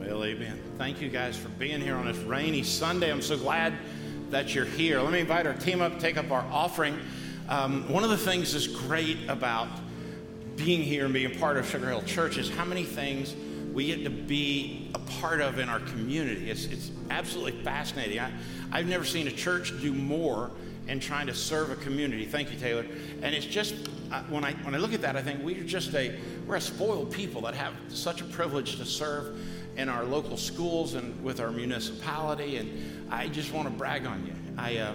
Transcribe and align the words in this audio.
Well, 0.00 0.24
amen. 0.24 0.58
Thank 0.78 1.02
you 1.02 1.10
guys 1.10 1.36
for 1.36 1.50
being 1.50 1.78
here 1.82 1.94
on 1.94 2.06
this 2.06 2.16
rainy 2.16 2.62
Sunday. 2.62 3.12
I'm 3.12 3.20
so 3.20 3.36
glad 3.36 3.74
that 4.30 4.54
you're 4.54 4.64
here. 4.64 4.98
Let 4.98 5.12
me 5.12 5.20
invite 5.20 5.46
our 5.46 5.52
team 5.52 5.82
up, 5.82 6.00
take 6.00 6.16
up 6.16 6.30
our 6.30 6.44
offering. 6.50 6.98
Um, 7.50 7.86
one 7.86 8.02
of 8.02 8.08
the 8.08 8.16
things 8.16 8.54
that's 8.54 8.66
great 8.66 9.18
about 9.28 9.68
being 10.56 10.82
here 10.82 11.04
and 11.04 11.12
being 11.12 11.38
part 11.38 11.58
of 11.58 11.68
Sugar 11.68 11.88
Hill 11.88 12.02
Church 12.04 12.38
is 12.38 12.48
how 12.48 12.64
many 12.64 12.82
things 12.82 13.36
we 13.74 13.88
get 13.88 14.02
to 14.04 14.10
be 14.10 14.90
a 14.94 14.98
part 15.20 15.42
of 15.42 15.58
in 15.58 15.68
our 15.68 15.80
community. 15.80 16.50
It's, 16.50 16.64
it's 16.64 16.90
absolutely 17.10 17.62
fascinating. 17.62 18.20
I, 18.20 18.32
I've 18.72 18.86
never 18.86 19.04
seen 19.04 19.28
a 19.28 19.32
church 19.32 19.78
do 19.82 19.92
more 19.92 20.50
in 20.88 20.98
trying 20.98 21.26
to 21.26 21.34
serve 21.34 21.70
a 21.70 21.76
community. 21.76 22.24
Thank 22.24 22.50
you, 22.50 22.58
Taylor. 22.58 22.86
And 23.20 23.34
it's 23.34 23.44
just 23.44 23.74
uh, 24.10 24.22
when 24.24 24.44
I 24.44 24.54
when 24.64 24.74
I 24.74 24.78
look 24.78 24.94
at 24.94 25.02
that, 25.02 25.14
I 25.14 25.22
think 25.22 25.44
we're 25.44 25.62
just 25.62 25.94
a 25.94 26.18
we're 26.46 26.56
a 26.56 26.60
spoiled 26.60 27.12
people 27.12 27.42
that 27.42 27.54
have 27.54 27.74
such 27.88 28.22
a 28.22 28.24
privilege 28.24 28.76
to 28.78 28.86
serve 28.86 29.38
in 29.80 29.88
our 29.88 30.04
local 30.04 30.36
schools 30.36 30.94
and 30.94 31.24
with 31.24 31.40
our 31.40 31.50
municipality. 31.50 32.58
And 32.58 33.10
I 33.10 33.28
just 33.28 33.52
want 33.52 33.66
to 33.66 33.74
brag 33.74 34.06
on 34.06 34.26
you. 34.26 34.34
I 34.58 34.76
uh, 34.76 34.94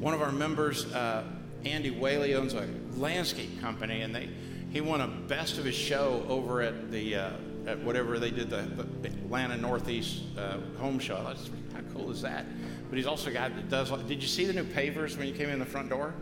one 0.00 0.14
of 0.14 0.22
our 0.22 0.32
members, 0.32 0.86
uh, 0.92 1.24
Andy 1.64 1.90
Whaley, 1.90 2.34
owns 2.34 2.54
a 2.54 2.66
landscape 2.96 3.60
company, 3.60 4.00
and 4.00 4.14
they 4.14 4.28
he 4.70 4.80
won 4.80 5.02
a 5.02 5.06
best 5.06 5.58
of 5.58 5.66
his 5.66 5.74
show 5.74 6.24
over 6.28 6.62
at 6.62 6.90
the 6.90 7.14
uh, 7.14 7.30
at 7.66 7.78
whatever 7.80 8.18
they 8.18 8.30
did 8.30 8.50
the, 8.50 8.62
the 9.02 9.08
Atlanta 9.08 9.56
Northeast 9.56 10.22
uh, 10.36 10.58
home 10.78 10.98
show. 10.98 11.22
That's, 11.24 11.50
how 11.74 11.80
cool 11.92 12.10
is 12.10 12.22
that? 12.22 12.46
But 12.88 12.96
he's 12.96 13.06
also 13.06 13.30
a 13.30 13.32
guy 13.32 13.48
that 13.50 13.68
does. 13.68 13.90
Did 13.90 14.22
you 14.22 14.28
see 14.28 14.46
the 14.46 14.52
new 14.52 14.64
pavers 14.64 15.16
when 15.16 15.28
you 15.28 15.34
came 15.34 15.50
in 15.50 15.58
the 15.58 15.66
front 15.66 15.90
door? 15.90 16.14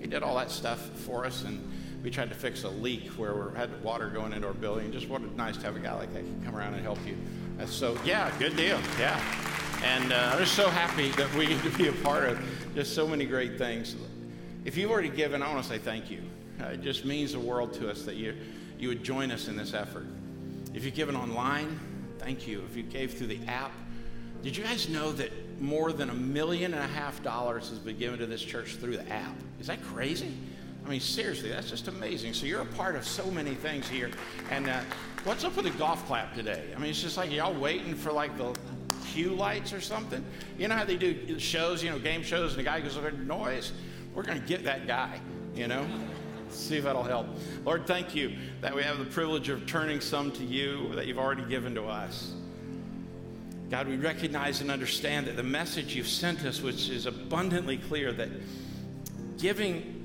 He 0.00 0.06
did 0.06 0.22
all 0.22 0.36
that 0.36 0.50
stuff 0.50 0.80
for 1.00 1.24
us, 1.24 1.44
and 1.44 1.72
we 2.02 2.10
tried 2.10 2.28
to 2.28 2.34
fix 2.34 2.62
a 2.62 2.68
leak 2.68 3.08
where 3.18 3.34
we 3.34 3.56
had 3.58 3.82
water 3.82 4.08
going 4.08 4.32
into 4.32 4.46
our 4.46 4.54
building. 4.54 4.92
Just 4.92 5.08
what 5.08 5.20
nice 5.36 5.56
to 5.56 5.64
have 5.64 5.76
a 5.76 5.80
guy 5.80 5.94
like 5.94 6.12
that 6.14 6.24
come 6.44 6.56
around 6.56 6.74
and 6.74 6.82
help 6.82 6.98
you. 7.06 7.16
So 7.64 7.98
yeah, 8.04 8.30
good 8.38 8.54
deal. 8.56 8.78
Yeah, 8.98 9.20
and 9.82 10.12
uh, 10.12 10.30
I'm 10.32 10.38
just 10.38 10.54
so 10.54 10.68
happy 10.68 11.10
that 11.12 11.34
we 11.34 11.46
get 11.46 11.62
to 11.64 11.70
be 11.70 11.88
a 11.88 11.92
part 11.92 12.24
of 12.24 12.38
just 12.74 12.94
so 12.94 13.08
many 13.08 13.24
great 13.24 13.58
things. 13.58 13.96
If 14.64 14.76
you've 14.76 14.90
already 14.90 15.08
given, 15.08 15.42
I 15.42 15.52
want 15.52 15.64
to 15.64 15.68
say 15.68 15.78
thank 15.78 16.10
you. 16.10 16.22
Uh, 16.60 16.66
it 16.66 16.82
just 16.82 17.04
means 17.04 17.32
the 17.32 17.40
world 17.40 17.72
to 17.74 17.90
us 17.90 18.02
that 18.02 18.16
you 18.16 18.36
you 18.78 18.88
would 18.88 19.02
join 19.02 19.30
us 19.30 19.48
in 19.48 19.56
this 19.56 19.74
effort. 19.74 20.06
If 20.74 20.84
you've 20.84 20.94
given 20.94 21.16
online, 21.16 21.80
thank 22.18 22.46
you. 22.46 22.62
If 22.70 22.76
you 22.76 22.82
gave 22.82 23.14
through 23.14 23.28
the 23.28 23.40
app, 23.48 23.72
did 24.42 24.56
you 24.56 24.62
guys 24.62 24.88
know 24.88 25.10
that 25.12 25.32
more 25.60 25.92
than 25.92 26.10
a 26.10 26.14
million 26.14 26.74
and 26.74 26.84
a 26.84 26.94
half 26.94 27.22
dollars 27.22 27.70
has 27.70 27.78
been 27.78 27.98
given 27.98 28.18
to 28.18 28.26
this 28.26 28.42
church 28.42 28.76
through 28.76 28.98
the 28.98 29.08
app? 29.10 29.34
Is 29.60 29.66
that 29.66 29.82
crazy? 29.82 30.32
I 30.86 30.88
mean, 30.88 31.00
seriously, 31.00 31.48
that's 31.48 31.68
just 31.68 31.88
amazing. 31.88 32.32
So 32.32 32.46
you're 32.46 32.60
a 32.60 32.66
part 32.66 32.94
of 32.94 33.04
so 33.04 33.28
many 33.30 33.54
things 33.54 33.88
here. 33.88 34.10
And 34.50 34.68
uh, 34.68 34.80
what's 35.24 35.42
up 35.42 35.56
with 35.56 35.64
the 35.64 35.72
golf 35.72 36.06
clap 36.06 36.32
today? 36.34 36.62
I 36.74 36.78
mean, 36.78 36.90
it's 36.90 37.02
just 37.02 37.16
like 37.16 37.32
y'all 37.32 37.52
waiting 37.52 37.96
for 37.96 38.12
like 38.12 38.36
the 38.38 38.56
cue 39.06 39.30
lights 39.30 39.72
or 39.72 39.80
something. 39.80 40.24
You 40.56 40.68
know 40.68 40.76
how 40.76 40.84
they 40.84 40.96
do 40.96 41.40
shows, 41.40 41.82
you 41.82 41.90
know, 41.90 41.98
game 41.98 42.22
shows, 42.22 42.52
and 42.52 42.60
the 42.60 42.64
guy 42.64 42.80
goes 42.80 42.96
over 42.96 43.10
noise. 43.10 43.72
We're 44.14 44.22
going 44.22 44.40
to 44.40 44.46
get 44.46 44.62
that 44.64 44.86
guy, 44.86 45.20
you 45.54 45.66
know 45.66 45.86
see 46.48 46.76
if 46.76 46.84
that'll 46.84 47.02
help. 47.02 47.26
Lord, 47.64 47.86
thank 47.86 48.14
you 48.14 48.36
that 48.60 48.74
we 48.74 48.82
have 48.82 48.98
the 48.98 49.04
privilege 49.04 49.48
of 49.48 49.66
turning 49.66 50.00
some 50.00 50.30
to 50.32 50.44
you 50.44 50.94
that 50.94 51.06
you've 51.06 51.18
already 51.18 51.44
given 51.44 51.74
to 51.74 51.84
us. 51.84 52.32
God, 53.68 53.88
we 53.88 53.96
recognize 53.96 54.60
and 54.60 54.70
understand 54.70 55.26
that 55.26 55.36
the 55.36 55.42
message 55.42 55.94
you've 55.94 56.08
sent 56.08 56.44
us, 56.44 56.62
which 56.62 56.88
is 56.88 57.06
abundantly 57.06 57.78
clear, 57.78 58.12
that 58.12 58.28
giving 59.38 59.95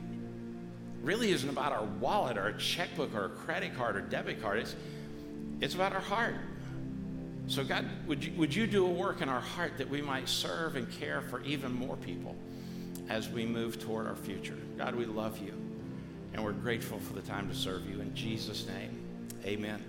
really 1.02 1.31
isn't 1.31 1.49
about 1.49 1.71
our 1.71 1.83
wallet 1.83 2.38
or 2.38 2.47
a 2.47 2.57
checkbook 2.57 3.13
or 3.16 3.25
a 3.25 3.30
credit 3.30 3.75
card 3.75 3.95
or 3.95 4.02
debit 4.02 4.41
card. 4.41 4.59
It's, 4.59 4.75
it's 5.59 5.75
about 5.75 5.93
our 5.93 6.02
heart. 6.02 6.35
So, 7.47 7.63
God, 7.63 7.85
would 8.08 8.23
you, 8.23 8.31
would 8.38 8.53
you 8.53 8.67
do 8.67 8.85
a 8.85 8.89
work 8.89 9.21
in 9.21 9.30
our 9.30 9.41
heart 9.41 9.77
that 9.77 9.89
we 9.89 10.02
might 10.02 10.30
serve 10.30 10.75
and 10.75 10.89
care 10.91 11.21
for 11.21 11.41
even 11.41 11.73
more 11.73 11.97
people 11.97 12.35
as 13.09 13.30
we 13.30 13.45
move 13.45 13.80
toward 13.80 14.08
our 14.08 14.16
future? 14.16 14.58
God, 14.77 14.95
we 14.95 15.05
love 15.05 15.39
you 15.39 15.53
and 16.33 16.43
we're 16.43 16.53
grateful 16.53 16.99
for 16.99 17.14
the 17.14 17.21
time 17.21 17.49
to 17.49 17.55
serve 17.55 17.89
you. 17.89 17.99
In 17.99 18.14
Jesus' 18.15 18.67
name, 18.67 18.97
amen. 19.45 19.83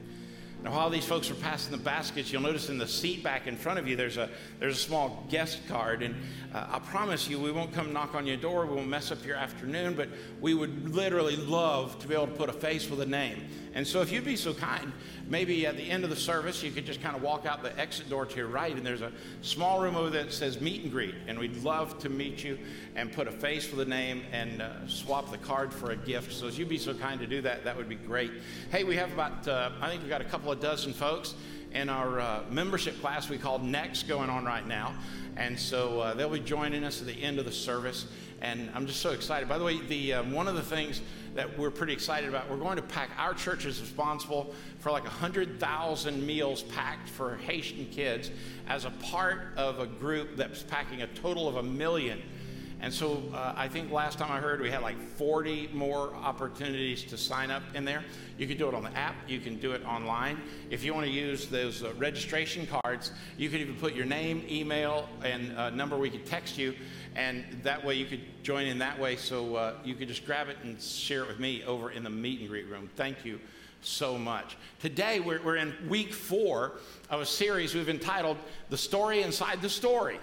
Now, 0.63 0.71
while 0.71 0.91
these 0.91 1.05
folks 1.05 1.29
are 1.29 1.35
passing 1.35 1.73
the 1.73 1.83
baskets, 1.83 2.33
you'll 2.33 2.43
notice 2.43 2.69
in 2.69 2.79
the 2.79 2.87
seat 2.87 3.25
back 3.25 3.49
in 3.49 3.57
front 3.57 3.81
of 3.81 3.89
you, 3.89 3.97
there's 3.97 4.17
a, 4.17 4.31
there's 4.61 4.77
a 4.77 4.81
small 4.81 5.27
guest 5.29 5.67
card. 5.67 6.03
And 6.03 6.15
uh, 6.55 6.67
I 6.71 6.79
promise 6.79 7.29
you, 7.29 7.41
we 7.41 7.51
won't 7.51 7.73
come 7.73 7.93
knock 7.93 8.15
on 8.15 8.27
your 8.27 8.37
door. 8.37 8.67
We 8.67 8.77
won't 8.77 8.89
mess 8.89 9.11
up 9.11 9.25
your 9.27 9.37
afternoon, 9.37 9.95
but 9.95 10.09
we 10.41 10.55
would 10.55 10.95
literally 10.95 11.35
love 11.35 11.99
to 11.99 12.07
be 12.07 12.15
able 12.15 12.29
to 12.29 12.33
put 12.35 12.49
a 12.49 12.53
face 12.53 12.89
with 12.89 13.01
a 13.01 13.07
name. 13.07 13.43
And 13.75 13.87
so, 13.87 14.03
if 14.03 14.13
you'd 14.13 14.25
be 14.25 14.37
so 14.37 14.53
kind, 14.53 14.93
maybe 15.29 15.67
at 15.67 15.77
the 15.77 15.83
end 15.83 16.05
of 16.05 16.11
the 16.11 16.17
service, 16.17 16.63
you 16.63 16.71
could 16.71 16.85
just 16.85 17.01
kind 17.01 17.17
of 17.17 17.23
walk 17.23 17.47
out 17.47 17.63
the 17.63 17.79
exit 17.79 18.11
door 18.11 18.27
to 18.27 18.37
your 18.37 18.49
right, 18.49 18.75
and 18.77 18.85
there's 18.85 19.01
a 19.01 19.13
small 19.41 19.81
room 19.81 19.97
over 19.97 20.11
there 20.11 20.25
that 20.25 20.33
says 20.33 20.61
meet 20.61 20.83
and 20.83 20.93
greet. 20.93 21.15
And 21.27 21.39
we'd 21.39 21.57
love 21.63 21.99
to 22.01 22.11
meet 22.11 22.45
you 22.45 22.59
and 22.97 23.11
put 23.11 23.29
a 23.29 23.33
face 23.33 23.71
with 23.71 23.81
a 23.81 23.89
name 23.89 24.23
and 24.31 24.61
uh, 24.61 24.87
swap 24.87 25.31
the 25.31 25.39
card 25.39 25.73
for 25.73 25.93
a 25.93 25.97
gift. 25.97 26.33
So, 26.33 26.49
if 26.49 26.59
you'd 26.59 26.69
be 26.69 26.79
so 26.79 26.93
kind 26.93 27.19
to 27.21 27.27
do 27.27 27.41
that, 27.43 27.65
that 27.65 27.77
would 27.77 27.89
be 27.89 27.95
great. 27.95 28.33
Hey, 28.71 28.85
we 28.85 28.97
have 28.97 29.13
about, 29.13 29.49
uh, 29.49 29.71
I 29.81 29.89
think 29.89 30.03
we've 30.03 30.11
got 30.11 30.21
a 30.21 30.25
couple 30.25 30.53
of 30.53 30.61
dozen 30.61 30.93
folks 30.93 31.35
in 31.73 31.89
our 31.89 32.21
uh, 32.21 32.43
membership 32.51 33.01
class 33.01 33.29
we 33.29 33.39
call 33.39 33.59
Next 33.59 34.07
going 34.07 34.29
on 34.29 34.45
right 34.45 34.67
now. 34.67 34.95
And 35.37 35.59
so 35.59 36.01
uh, 36.01 36.15
they'll 36.15 36.29
be 36.29 36.41
joining 36.41 36.85
us 36.85 37.01
at 37.01 37.07
the 37.07 37.23
end 37.23 37.39
of 37.39 37.47
the 37.47 37.53
service. 37.53 38.07
And 38.43 38.71
I'm 38.75 38.89
just 38.89 39.01
so 39.01 39.13
excited. 39.13 39.49
By 39.49 39.57
the 39.57 39.65
way, 39.65 39.81
the, 39.81 40.15
uh, 40.15 40.23
one 40.25 40.49
of 40.49 40.57
the 40.57 40.63
things 40.63 41.01
that 41.37 41.57
we're 41.57 41.71
pretty 41.71 41.93
excited 41.93 42.29
about, 42.29 42.51
we're 42.51 42.57
going 42.57 42.75
to 42.75 42.83
pack, 42.83 43.11
our 43.17 43.35
church 43.35 43.65
is 43.65 43.81
responsible 43.81 44.53
for 44.81 44.91
like 44.91 45.05
100,000 45.05 46.27
meals 46.27 46.65
packed 46.65 47.09
for 47.09 47.37
Haitian 47.37 47.87
kids 47.87 48.33
as 48.67 48.85
a 48.85 48.91
part 48.91 49.57
of 49.57 49.79
a 49.79 49.87
group 49.87 50.37
that's 50.37 50.65
packing 50.65 51.03
a 51.03 51.07
total 51.07 51.49
of 51.49 51.57
a 51.57 51.63
million 51.63 52.21
and 52.83 52.93
so 52.93 53.23
uh, 53.33 53.55
I 53.57 53.69
think 53.69 53.93
last 53.93 54.19
time 54.19 54.33
I 54.33 54.41
heard 54.41 54.61
we 54.61 54.69
had 54.69 54.83
like 54.83 55.01
40 55.01 55.71
more 55.73 56.13
opportunities 56.17 57.05
to 57.05 57.17
sign 57.17 57.49
up 57.49 57.63
in 57.75 57.85
there. 57.85 58.03
You 58.39 58.49
can 58.49 58.59
do 58.59 58.69
it 58.69 58.75
on 58.75 58.83
the 58.83 58.91
app, 58.97 59.15
you 59.29 59.39
can 59.39 59.57
do 59.61 59.71
it 59.71 59.87
online. 59.87 60.41
If 60.69 60.83
you 60.83 60.93
want 60.93 61.07
to 61.07 61.13
use 61.13 61.47
those 61.47 61.85
uh, 61.85 61.93
registration 61.97 62.67
cards, 62.67 63.13
you 63.39 63.49
can 63.51 63.61
even 63.61 63.77
put 63.77 63.95
your 63.95 64.05
name, 64.05 64.45
email, 64.51 65.09
and 65.25 65.57
uh, 65.57 65.71
number 65.71 65.97
we 65.97 66.11
could 66.11 66.27
text 66.27 66.59
you, 66.59 66.75
and 67.15 67.45
that 67.63 67.85
way 67.85 67.95
you 67.95 68.07
could 68.07 68.21
join 68.43 68.67
in 68.67 68.79
that 68.79 68.99
way. 68.99 69.17
So 69.17 69.57
uh, 69.57 69.75
you 69.85 69.95
could 69.95 70.09
just 70.09 70.25
grab 70.25 70.49
it 70.49 70.57
and 70.63 70.81
share 70.81 71.23
it 71.23 71.29
with 71.29 71.39
me 71.39 71.63
over 71.65 71.91
in 71.91 72.03
the 72.03 72.11
meet 72.11 72.41
and 72.41 72.49
greet 72.49 72.67
room. 72.69 72.89
Thank 72.97 73.25
you 73.25 73.39
so 73.83 74.17
much. 74.17 74.57
Today 74.81 75.21
we're, 75.21 75.43
we're 75.43 75.57
in 75.57 75.75
week 75.89 76.13
four 76.13 76.73
of 77.11 77.21
a 77.21 77.27
series 77.27 77.75
we've 77.75 77.89
entitled 77.89 78.39
The 78.71 78.79
Story 78.79 79.23
Inside 79.23 79.61
the 79.61 79.69
Story. 79.69 80.19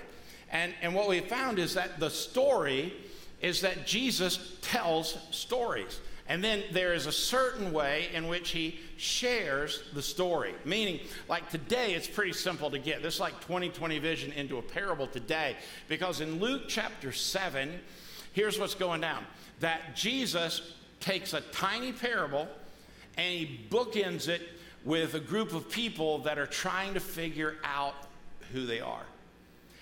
And, 0.52 0.74
and 0.82 0.96
what 0.96 1.08
we 1.08 1.20
found 1.20 1.60
is 1.60 1.76
that 1.76 2.00
the 2.00 2.10
story 2.10 2.94
is 3.42 3.62
that 3.62 3.86
Jesus 3.86 4.58
tells 4.62 5.18
stories. 5.32 6.00
And 6.30 6.44
then 6.44 6.64
there 6.72 6.94
is 6.94 7.08
a 7.08 7.12
certain 7.12 7.74
way 7.74 8.10
in 8.14 8.28
which 8.28 8.52
he 8.52 8.80
shares 8.98 9.82
the 9.94 10.02
story. 10.02 10.54
Meaning, 10.64 11.00
like 11.28 11.50
today, 11.50 11.96
it's 11.96 12.08
pretty 12.08 12.34
simple 12.34 12.70
to 12.70 12.78
get. 12.78 13.02
This 13.02 13.20
like 13.20 13.34
2020 13.42 13.98
vision 13.98 14.32
into 14.34 14.60
a 14.60 14.62
parable 14.62 15.08
today. 15.08 15.56
Because 15.88 16.22
in 16.22 16.40
Luke 16.40 16.64
chapter 16.68 17.12
7, 17.12 17.80
here's 18.34 18.60
what's 18.60 18.76
going 18.76 19.02
down 19.02 19.26
that 19.60 19.96
Jesus 19.96 20.74
takes 21.00 21.34
a 21.34 21.42
tiny 21.42 21.92
parable 21.92 22.48
and 23.18 23.34
he 23.34 23.60
bookends 23.70 24.28
it 24.28 24.44
with 24.86 25.16
a 25.16 25.20
group 25.20 25.54
of 25.54 25.70
people 25.70 26.20
that 26.20 26.38
are 26.38 26.46
trying 26.46 26.94
to 26.94 27.00
figure 27.00 27.56
out 27.64 27.96
who 28.54 28.68
they 28.68 28.80
are. 28.80 29.04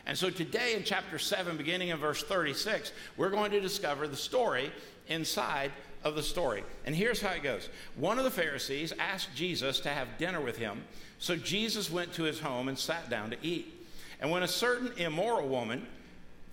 And 0.05 0.17
so 0.17 0.29
today 0.29 0.75
in 0.75 0.85
chapter 0.85 1.19
7, 1.19 1.57
beginning 1.57 1.89
in 1.89 1.97
verse 1.97 2.23
36, 2.23 2.93
we're 3.17 3.29
going 3.29 3.51
to 3.51 3.59
discover 3.59 4.07
the 4.07 4.15
story 4.15 4.71
inside 5.09 5.71
of 6.03 6.15
the 6.15 6.23
story. 6.23 6.63
And 6.85 6.95
here's 6.95 7.21
how 7.21 7.31
it 7.31 7.43
goes 7.43 7.69
One 7.95 8.17
of 8.17 8.23
the 8.23 8.31
Pharisees 8.31 8.93
asked 8.99 9.35
Jesus 9.35 9.79
to 9.81 9.89
have 9.89 10.17
dinner 10.17 10.41
with 10.41 10.57
him, 10.57 10.83
so 11.19 11.35
Jesus 11.35 11.91
went 11.91 12.13
to 12.13 12.23
his 12.23 12.39
home 12.39 12.67
and 12.67 12.77
sat 12.77 13.09
down 13.09 13.31
to 13.31 13.38
eat. 13.41 13.73
And 14.19 14.31
when 14.31 14.44
a 14.44 14.47
certain 14.47 14.91
immoral 14.97 15.47
woman 15.47 15.85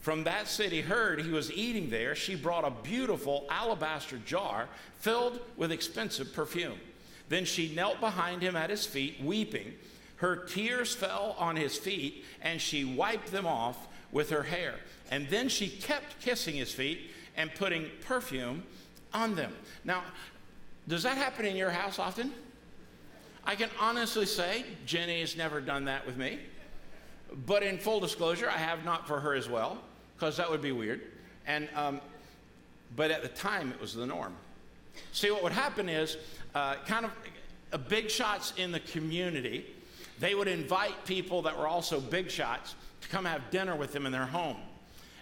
from 0.01 0.25
that 0.25 0.49
city 0.49 0.83
heard 0.83 1.23
he 1.23 1.31
was 1.31 1.53
eating 1.53 1.89
there, 1.89 2.15
she 2.15 2.35
brought 2.35 2.65
a 2.65 2.83
beautiful 2.83 3.47
alabaster 3.51 4.19
jar 4.19 4.69
filled 4.99 5.41
with 5.57 5.73
expensive 5.73 6.33
perfume. 6.35 6.79
Then 7.29 7.47
she 7.47 7.75
knelt 7.75 8.01
behind 8.01 8.43
him 8.43 8.55
at 8.55 8.69
his 8.69 8.85
feet, 8.85 9.23
weeping. 9.23 9.75
Her 10.17 10.37
tears 10.37 10.95
fell 10.95 11.35
on 11.39 11.57
his 11.57 11.77
feet, 11.77 12.25
and 12.43 12.61
she 12.61 12.85
wiped 12.85 13.33
them 13.33 13.47
off 13.47 13.89
with 14.13 14.31
her 14.31 14.43
hair. 14.43 14.75
And 15.11 15.29
then 15.29 15.49
she 15.49 15.69
kept 15.69 16.21
kissing 16.21 16.55
his 16.57 16.73
feet 16.73 17.11
and 17.37 17.55
putting 17.55 17.91
perfume 18.07 18.63
on 19.15 19.35
them. 19.35 19.53
Now, 19.85 20.03
does 20.89 21.03
that 21.05 21.17
happen 21.17 21.47
in 21.47 21.57
your 21.57 21.71
house 21.71 21.99
often? 21.99 22.33
I 23.45 23.55
can 23.55 23.71
honestly 23.81 24.27
say 24.27 24.65
Jenny 24.87 25.21
has 25.21 25.37
never 25.37 25.61
done 25.61 25.85
that 25.87 26.07
with 26.07 26.17
me. 26.17 26.41
But 27.47 27.63
in 27.63 27.79
full 27.79 28.01
disclosure, 28.01 28.49
I 28.49 28.59
have 28.59 28.85
not 28.85 29.07
for 29.07 29.21
her 29.21 29.35
as 29.35 29.49
well, 29.49 29.79
because 30.17 30.37
that 30.37 30.51
would 30.51 30.63
be 30.63 30.73
weird. 30.73 31.01
And, 31.47 31.69
um, 31.75 32.01
but 32.97 33.11
at 33.11 33.23
the 33.23 33.29
time, 33.29 33.71
it 33.71 33.81
was 33.81 33.95
the 33.95 34.07
norm. 34.07 34.35
See, 35.13 35.31
what 35.31 35.43
would 35.43 35.53
happen 35.53 35.89
is 35.89 36.17
uh, 36.55 36.77
kind 36.87 37.05
of 37.05 37.13
a 37.73 37.79
big 37.79 38.11
shots 38.11 38.53
in 38.57 38.71
the 38.71 38.81
community 38.81 39.67
they 40.19 40.35
would 40.35 40.49
invite 40.49 41.05
people 41.05 41.43
that 41.43 41.57
were 41.59 41.67
also 41.67 42.01
big 42.01 42.31
shots 42.31 42.75
to 43.01 43.09
come 43.09 43.25
have 43.25 43.51
dinner 43.51 43.77
with 43.77 43.93
them 43.93 44.07
in 44.07 44.13
their 44.13 44.27
home. 44.27 44.57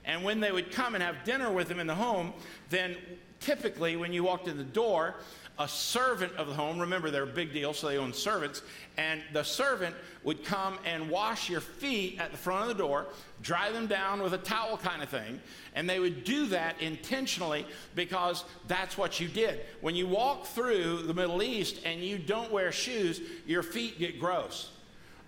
And 0.04 0.24
when 0.24 0.40
they 0.40 0.52
would 0.52 0.72
come 0.72 0.94
and 0.94 1.02
have 1.02 1.24
dinner 1.24 1.50
with 1.50 1.68
them 1.68 1.78
in 1.78 1.86
the 1.86 1.94
home, 1.94 2.32
then 2.70 2.96
typically 3.42 3.96
when 3.96 4.12
you 4.12 4.24
walked 4.24 4.48
in 4.48 4.56
the 4.56 4.64
door, 4.64 5.16
a 5.58 5.68
servant 5.68 6.32
of 6.36 6.48
the 6.48 6.54
home, 6.54 6.78
remember 6.78 7.10
they're 7.10 7.24
a 7.24 7.26
big 7.26 7.52
deal, 7.52 7.74
so 7.74 7.86
they 7.86 7.98
own 7.98 8.12
servants, 8.12 8.62
and 8.96 9.22
the 9.32 9.42
servant 9.42 9.94
would 10.24 10.44
come 10.44 10.78
and 10.84 11.08
wash 11.10 11.50
your 11.50 11.60
feet 11.60 12.18
at 12.18 12.30
the 12.30 12.38
front 12.38 12.62
of 12.62 12.68
the 12.68 12.82
door, 12.82 13.06
dry 13.42 13.70
them 13.70 13.86
down 13.86 14.22
with 14.22 14.32
a 14.32 14.38
towel 14.38 14.78
kind 14.78 15.02
of 15.02 15.08
thing, 15.08 15.40
and 15.74 15.88
they 15.88 16.00
would 16.00 16.24
do 16.24 16.46
that 16.46 16.80
intentionally 16.80 17.66
because 17.94 18.44
that's 18.66 18.96
what 18.96 19.20
you 19.20 19.28
did. 19.28 19.60
When 19.82 19.94
you 19.94 20.06
walk 20.06 20.46
through 20.46 21.02
the 21.02 21.14
Middle 21.14 21.42
East 21.42 21.80
and 21.84 22.00
you 22.00 22.18
don't 22.18 22.50
wear 22.50 22.72
shoes, 22.72 23.20
your 23.46 23.62
feet 23.62 23.98
get 23.98 24.18
gross. 24.18 24.70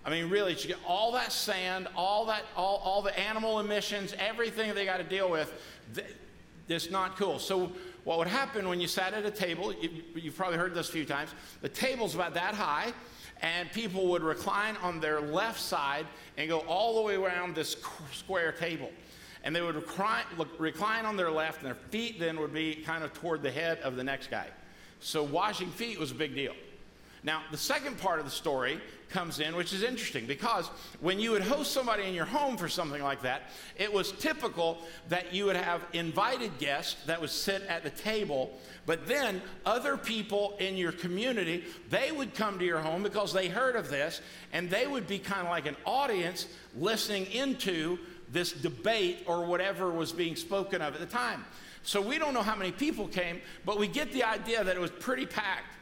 I 0.06 0.11
mean, 0.11 0.28
really, 0.28 0.52
you 0.52 0.69
get 0.69 0.78
all 0.87 1.12
that 1.12 1.32
sand, 1.32 1.88
all 1.96 2.26
that, 2.26 2.44
all, 2.56 2.81
all 2.84 3.02
the 3.02 3.19
animal 3.19 3.61
emissions, 3.61 4.14
everything 4.19 4.75
they 4.75 4.84
got 4.84 4.99
to 4.99 5.05
deal 5.05 5.31
with. 5.31 5.52
It's 6.69 6.90
not 6.90 7.16
cool. 7.16 7.38
So 7.38 7.72
what 8.05 8.19
would 8.19 8.29
happen 8.29 8.69
when 8.69 8.81
you 8.81 8.87
sat 8.87 9.15
at 9.15 9.25
a 9.25 9.31
table, 9.31 9.73
you, 9.73 9.91
you've 10.15 10.37
probably 10.37 10.59
heard 10.59 10.75
this 10.75 10.89
a 10.89 10.93
few 10.93 11.05
times, 11.05 11.31
the 11.62 11.69
table's 11.69 12.15
about 12.15 12.35
that 12.35 12.55
high, 12.55 12.93
and 13.43 13.71
people 13.73 14.06
would 14.09 14.23
recline 14.23 14.77
on 14.83 15.01
their 15.01 15.21
left 15.21 15.61
side 15.61 16.06
and 16.37 16.49
go 16.49 16.61
all 16.61 16.97
the 16.97 17.03
way 17.03 17.17
around 17.17 17.55
this 17.55 17.77
square 18.12 18.53
table. 18.53 18.91
And 19.43 19.55
they 19.55 19.61
would 19.61 19.75
recline, 19.75 20.25
recline 20.59 21.05
on 21.05 21.17
their 21.17 21.31
left, 21.31 21.59
and 21.59 21.67
their 21.67 21.75
feet 21.75 22.19
then 22.19 22.39
would 22.41 22.55
be 22.55 22.77
kind 22.77 23.05
of 23.05 23.12
toward 23.12 23.43
the 23.43 23.51
head 23.51 23.79
of 23.81 23.97
the 23.97 24.05
next 24.05 24.31
guy. 24.31 24.49
So 25.00 25.23
washing 25.23 25.71
feet 25.71 25.99
was 25.99 26.12
a 26.12 26.15
big 26.15 26.35
deal. 26.35 26.55
Now, 27.25 27.43
the 27.50 27.56
second 27.56 27.99
part 27.99 28.19
of 28.19 28.26
the 28.26 28.31
story 28.31 28.79
comes 29.09 29.41
in, 29.41 29.56
which 29.56 29.73
is 29.73 29.82
interesting 29.82 30.26
because 30.26 30.67
when 31.00 31.19
you 31.19 31.31
would 31.31 31.41
host 31.41 31.73
somebody 31.73 32.05
in 32.05 32.12
your 32.12 32.26
home 32.26 32.59
for 32.59 32.69
something 32.69 33.03
like 33.03 33.23
that, 33.23 33.44
it 33.76 33.91
was 33.91 34.12
typical 34.12 34.79
that 35.09 35.32
you 35.32 35.47
would 35.47 35.56
have 35.56 35.81
invited 35.94 36.59
guests 36.59 37.03
that 37.06 37.19
would 37.19 37.31
sit 37.31 37.62
at 37.62 37.82
the 37.82 37.88
table, 37.88 38.59
but 38.85 39.06
then 39.06 39.41
other 39.65 39.97
people 39.97 40.55
in 40.59 40.76
your 40.76 40.93
community, 40.93 41.65
they 41.88 42.12
would 42.12 42.35
come 42.35 42.59
to 42.59 42.65
your 42.65 42.81
home 42.81 43.03
because 43.03 43.32
they 43.32 43.49
heard 43.49 43.75
of 43.75 43.88
this, 43.88 44.21
and 44.53 44.69
they 44.69 44.87
would 44.87 45.06
be 45.06 45.19
kind 45.19 45.47
of 45.47 45.49
like 45.49 45.67
an 45.67 45.76
audience 45.87 46.47
listening 46.76 47.25
into 47.26 47.99
this 48.31 48.53
debate 48.53 49.23
or 49.26 49.47
whatever 49.47 49.91
was 49.91 50.12
being 50.12 50.37
spoken 50.37 50.82
of 50.82 50.93
at 50.93 51.00
the 51.00 51.06
time. 51.06 51.47
So 51.85 52.03
we 52.03 52.19
don't 52.19 52.35
know 52.35 52.43
how 52.43 52.56
many 52.56 52.73
people 52.73 53.09
came, 53.09 53.41
but 53.65 53.79
we 53.79 53.88
get 53.88 54.12
the 54.12 54.25
idea 54.25 54.62
that 54.62 54.76
it 54.76 54.81
was 54.81 54.91
pretty 54.91 55.25
packed. 55.25 55.74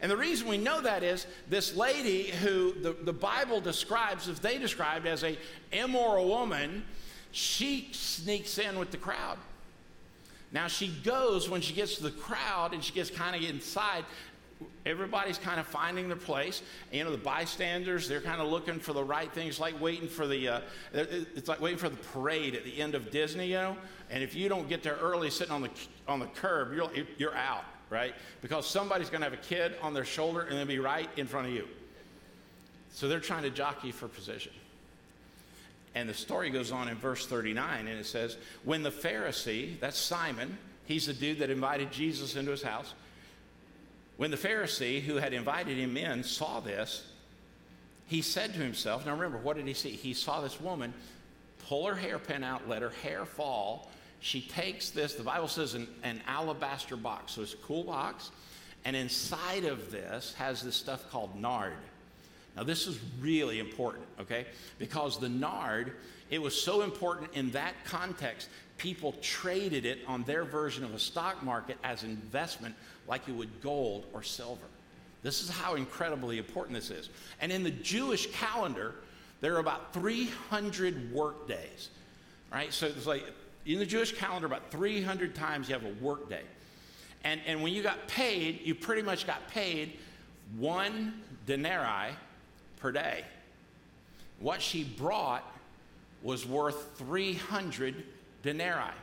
And 0.00 0.10
the 0.10 0.16
reason 0.16 0.46
we 0.46 0.58
know 0.58 0.80
that 0.80 1.02
is 1.02 1.26
this 1.48 1.74
lady 1.74 2.24
who 2.24 2.72
the, 2.80 2.92
the 2.92 3.12
Bible 3.12 3.60
describes, 3.60 4.28
as 4.28 4.40
they 4.40 4.58
described 4.58 5.06
as 5.06 5.24
a 5.24 5.38
immoral 5.72 6.28
woman, 6.28 6.84
she 7.32 7.88
sneaks 7.92 8.58
in 8.58 8.78
with 8.78 8.90
the 8.90 8.98
crowd. 8.98 9.38
Now 10.52 10.68
she 10.68 10.88
goes 10.88 11.48
when 11.48 11.60
she 11.60 11.74
gets 11.74 11.96
to 11.96 12.02
the 12.02 12.10
crowd 12.10 12.72
and 12.72 12.84
she 12.84 12.92
gets 12.92 13.10
kind 13.10 13.34
of 13.36 13.48
inside. 13.48 14.04
Everybody's 14.84 15.38
kind 15.38 15.58
of 15.60 15.66
finding 15.66 16.08
their 16.08 16.16
place. 16.16 16.62
You 16.92 17.04
know, 17.04 17.10
the 17.10 17.18
bystanders, 17.18 18.08
they're 18.08 18.20
kind 18.20 18.40
of 18.40 18.48
looking 18.48 18.78
for 18.78 18.92
the 18.92 19.04
right 19.04 19.30
things, 19.32 19.58
like 19.58 19.78
waiting 19.80 20.08
for 20.08 20.26
the, 20.26 20.48
uh, 20.48 20.60
it's 20.94 21.48
like 21.48 21.60
waiting 21.60 21.78
for 21.78 21.88
the 21.88 21.96
parade 21.96 22.54
at 22.54 22.64
the 22.64 22.80
end 22.80 22.94
of 22.94 23.10
Disney, 23.10 23.48
you 23.48 23.54
know. 23.54 23.76
And 24.10 24.22
if 24.22 24.34
you 24.34 24.48
don't 24.48 24.68
get 24.68 24.82
there 24.82 24.96
early 25.00 25.30
sitting 25.30 25.52
on 25.52 25.62
the, 25.62 25.70
on 26.06 26.20
the 26.20 26.26
curb, 26.26 26.72
you're, 26.74 26.90
you're 27.18 27.34
out 27.34 27.64
right? 27.90 28.14
Because 28.42 28.66
somebody's 28.66 29.10
going 29.10 29.20
to 29.20 29.30
have 29.30 29.32
a 29.32 29.42
kid 29.42 29.74
on 29.82 29.94
their 29.94 30.04
shoulder 30.04 30.40
and 30.40 30.58
they'll 30.58 30.66
be 30.66 30.78
right 30.78 31.08
in 31.16 31.26
front 31.26 31.46
of 31.46 31.52
you. 31.52 31.66
So 32.92 33.08
they're 33.08 33.20
trying 33.20 33.42
to 33.42 33.50
jockey 33.50 33.92
for 33.92 34.08
position. 34.08 34.52
And 35.94 36.08
the 36.08 36.14
story 36.14 36.50
goes 36.50 36.72
on 36.72 36.88
in 36.88 36.96
verse 36.96 37.26
39, 37.26 37.86
and 37.86 37.98
it 37.98 38.04
says, 38.04 38.36
When 38.64 38.82
the 38.82 38.90
Pharisee, 38.90 39.80
that's 39.80 39.98
Simon, 39.98 40.58
he's 40.84 41.06
the 41.06 41.14
dude 41.14 41.38
that 41.38 41.48
invited 41.48 41.90
Jesus 41.90 42.36
into 42.36 42.50
his 42.50 42.62
house. 42.62 42.92
When 44.18 44.30
the 44.30 44.36
Pharisee 44.36 45.00
who 45.00 45.16
had 45.16 45.32
invited 45.32 45.78
him 45.78 45.96
in 45.96 46.22
saw 46.22 46.60
this, 46.60 47.06
he 48.06 48.22
said 48.22 48.52
to 48.54 48.60
himself, 48.60 49.06
Now 49.06 49.12
remember, 49.12 49.38
what 49.38 49.56
did 49.56 49.66
he 49.66 49.74
see? 49.74 49.90
He 49.90 50.12
saw 50.12 50.40
this 50.40 50.60
woman 50.60 50.92
pull 51.66 51.86
her 51.86 51.94
hairpin 51.94 52.44
out, 52.44 52.68
let 52.68 52.82
her 52.82 52.92
hair 53.02 53.24
fall, 53.24 53.90
she 54.20 54.40
takes 54.40 54.90
this, 54.90 55.14
the 55.14 55.22
Bible 55.22 55.48
says, 55.48 55.74
an, 55.74 55.88
an 56.02 56.20
alabaster 56.26 56.96
box. 56.96 57.32
So 57.32 57.42
it's 57.42 57.54
a 57.54 57.58
cool 57.58 57.84
box. 57.84 58.30
And 58.84 58.94
inside 58.96 59.64
of 59.64 59.90
this 59.90 60.34
has 60.34 60.62
this 60.62 60.76
stuff 60.76 61.10
called 61.10 61.34
nard. 61.40 61.74
Now, 62.56 62.62
this 62.62 62.86
is 62.86 62.98
really 63.20 63.58
important, 63.58 64.06
okay? 64.20 64.46
Because 64.78 65.18
the 65.18 65.28
nard, 65.28 65.92
it 66.30 66.40
was 66.40 66.60
so 66.60 66.82
important 66.82 67.34
in 67.34 67.50
that 67.50 67.74
context, 67.84 68.48
people 68.78 69.12
traded 69.20 69.84
it 69.84 69.98
on 70.06 70.22
their 70.22 70.44
version 70.44 70.82
of 70.82 70.94
a 70.94 70.98
stock 70.98 71.42
market 71.42 71.76
as 71.84 72.02
investment 72.02 72.74
like 73.06 73.28
you 73.28 73.34
would 73.34 73.60
gold 73.60 74.06
or 74.12 74.22
silver. 74.22 74.64
This 75.22 75.42
is 75.42 75.50
how 75.50 75.74
incredibly 75.74 76.38
important 76.38 76.74
this 76.76 76.90
is. 76.90 77.10
And 77.40 77.50
in 77.50 77.62
the 77.62 77.70
Jewish 77.70 78.30
calendar, 78.32 78.94
there 79.40 79.54
are 79.56 79.60
about 79.60 79.92
300 79.92 81.12
work 81.12 81.48
days, 81.48 81.90
right? 82.52 82.72
So 82.72 82.86
it's 82.86 83.06
like 83.06 83.24
in 83.66 83.78
the 83.78 83.86
Jewish 83.86 84.12
calendar, 84.12 84.46
about 84.46 84.70
300 84.70 85.34
times 85.34 85.68
you 85.68 85.74
have 85.74 85.84
a 85.84 86.04
work 86.04 86.28
day. 86.28 86.42
And, 87.24 87.40
and 87.46 87.62
when 87.62 87.72
you 87.72 87.82
got 87.82 88.06
paid, 88.06 88.60
you 88.62 88.74
pretty 88.74 89.02
much 89.02 89.26
got 89.26 89.48
paid 89.48 89.98
one 90.56 91.22
denarii 91.46 92.14
per 92.76 92.92
day. 92.92 93.24
What 94.38 94.62
she 94.62 94.84
brought 94.84 95.44
was 96.22 96.46
worth 96.46 96.96
300 96.98 98.04
denarii. 98.42 98.94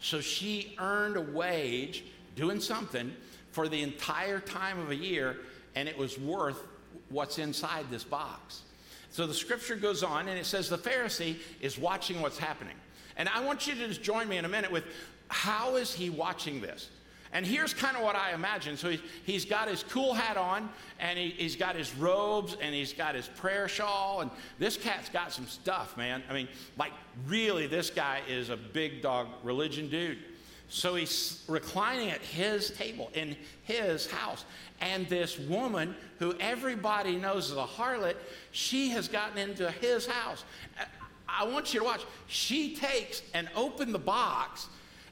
So 0.00 0.20
she 0.20 0.76
earned 0.78 1.16
a 1.16 1.20
wage 1.20 2.04
doing 2.36 2.60
something 2.60 3.12
for 3.50 3.68
the 3.68 3.82
entire 3.82 4.40
time 4.40 4.78
of 4.78 4.90
a 4.90 4.96
year, 4.96 5.38
and 5.74 5.88
it 5.88 5.96
was 5.96 6.18
worth 6.18 6.62
what's 7.08 7.38
inside 7.38 7.86
this 7.90 8.04
box. 8.04 8.62
So 9.10 9.26
the 9.26 9.34
scripture 9.34 9.76
goes 9.76 10.02
on, 10.02 10.28
and 10.28 10.38
it 10.38 10.46
says 10.46 10.68
the 10.68 10.78
Pharisee 10.78 11.36
is 11.60 11.78
watching 11.78 12.20
what's 12.20 12.38
happening. 12.38 12.76
And 13.16 13.28
I 13.28 13.40
want 13.40 13.66
you 13.66 13.74
to 13.74 13.88
just 13.88 14.02
join 14.02 14.28
me 14.28 14.38
in 14.38 14.44
a 14.44 14.48
minute 14.48 14.70
with 14.70 14.84
how 15.28 15.76
is 15.76 15.92
he 15.92 16.10
watching 16.10 16.60
this? 16.60 16.88
And 17.34 17.46
here's 17.46 17.72
kind 17.72 17.96
of 17.96 18.02
what 18.02 18.14
I 18.14 18.34
imagine. 18.34 18.76
So 18.76 18.94
he's, 19.24 19.46
got 19.46 19.66
his 19.66 19.82
cool 19.84 20.12
hat 20.12 20.36
on, 20.36 20.68
and 21.00 21.18
he, 21.18 21.30
he's 21.30 21.56
got 21.56 21.74
his 21.74 21.94
robes, 21.94 22.56
and 22.60 22.74
he's 22.74 22.92
got 22.92 23.14
his 23.14 23.26
prayer 23.26 23.68
shawl. 23.68 24.20
And 24.20 24.30
this 24.58 24.76
cat's 24.76 25.08
got 25.08 25.32
some 25.32 25.46
stuff, 25.46 25.96
man. 25.96 26.22
I 26.28 26.34
mean, 26.34 26.48
like, 26.76 26.92
really, 27.26 27.66
this 27.66 27.88
guy 27.88 28.20
is 28.28 28.50
a 28.50 28.56
big 28.56 29.00
dog 29.00 29.28
religion 29.42 29.88
dude. 29.88 30.18
So 30.68 30.94
he's 30.94 31.42
reclining 31.48 32.10
at 32.10 32.20
his 32.20 32.70
table 32.70 33.10
in 33.14 33.36
his 33.64 34.10
house. 34.10 34.44
And 34.80 35.08
this 35.08 35.38
woman, 35.38 35.94
who 36.18 36.34
everybody 36.38 37.16
knows 37.16 37.50
is 37.50 37.56
a 37.56 37.64
harlot, 37.64 38.16
she 38.52 38.90
has 38.90 39.08
gotten 39.08 39.38
into 39.38 39.70
his 39.70 40.06
house. 40.06 40.44
I 41.32 41.44
want 41.44 41.72
you 41.72 41.80
to 41.80 41.86
watch. 41.86 42.02
She 42.26 42.76
takes 42.76 43.22
and 43.34 43.48
open 43.54 43.92
the 43.92 43.98
box 43.98 44.68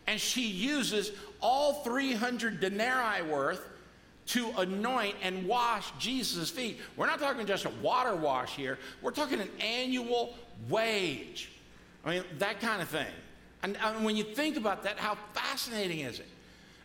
and 0.06 0.20
she 0.20 0.46
uses 0.46 1.12
all 1.40 1.84
300 1.84 2.60
denarii 2.60 3.22
worth 3.22 3.66
to 4.26 4.50
anoint 4.58 5.16
and 5.22 5.46
wash 5.46 5.90
Jesus' 5.98 6.50
feet. 6.50 6.78
We're 6.96 7.06
not 7.06 7.18
talking 7.18 7.46
just 7.46 7.64
a 7.64 7.70
water 7.82 8.14
wash 8.14 8.54
here, 8.54 8.78
we're 9.02 9.10
talking 9.12 9.40
an 9.40 9.50
annual 9.60 10.34
wage. 10.68 11.50
I 12.04 12.10
mean, 12.10 12.24
that 12.38 12.60
kind 12.60 12.80
of 12.80 12.88
thing. 12.88 13.06
And, 13.62 13.76
and 13.82 14.04
when 14.04 14.16
you 14.16 14.24
think 14.24 14.56
about 14.56 14.84
that, 14.84 14.98
how 14.98 15.18
fascinating 15.34 16.00
is 16.00 16.18
it? 16.18 16.28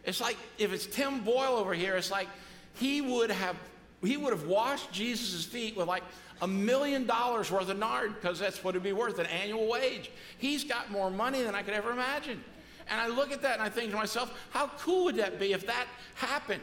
It's 0.03 0.21
like 0.21 0.37
if 0.57 0.73
it's 0.73 0.85
Tim 0.85 1.21
Boyle 1.21 1.55
over 1.55 1.73
here, 1.73 1.95
it's 1.95 2.11
like 2.11 2.27
he 2.75 3.01
would 3.01 3.31
have 3.31 3.55
he 4.03 4.17
would 4.17 4.33
have 4.33 4.45
washed 4.45 4.91
Jesus' 4.91 5.45
feet 5.45 5.75
with 5.75 5.87
like 5.87 6.03
a 6.41 6.47
million 6.47 7.05
dollars 7.05 7.49
worth 7.49 7.69
of 7.69 7.77
nard 7.77 8.15
because 8.15 8.39
that's 8.39 8.63
what 8.63 8.75
it'd 8.75 8.83
be 8.83 8.93
worth 8.93 9.19
an 9.19 9.25
annual 9.27 9.67
wage. 9.67 10.11
He's 10.37 10.63
got 10.63 10.91
more 10.91 11.09
money 11.09 11.43
than 11.43 11.55
I 11.55 11.61
could 11.61 11.73
ever 11.73 11.91
imagine. 11.91 12.43
And 12.89 13.01
I 13.01 13.07
look 13.07 13.31
at 13.31 13.41
that 13.41 13.53
and 13.53 13.61
I 13.61 13.69
think 13.69 13.91
to 13.91 13.97
myself, 13.97 14.33
how 14.51 14.67
cool 14.79 15.05
would 15.05 15.15
that 15.15 15.39
be 15.39 15.53
if 15.53 15.65
that 15.67 15.87
happened? 16.15 16.61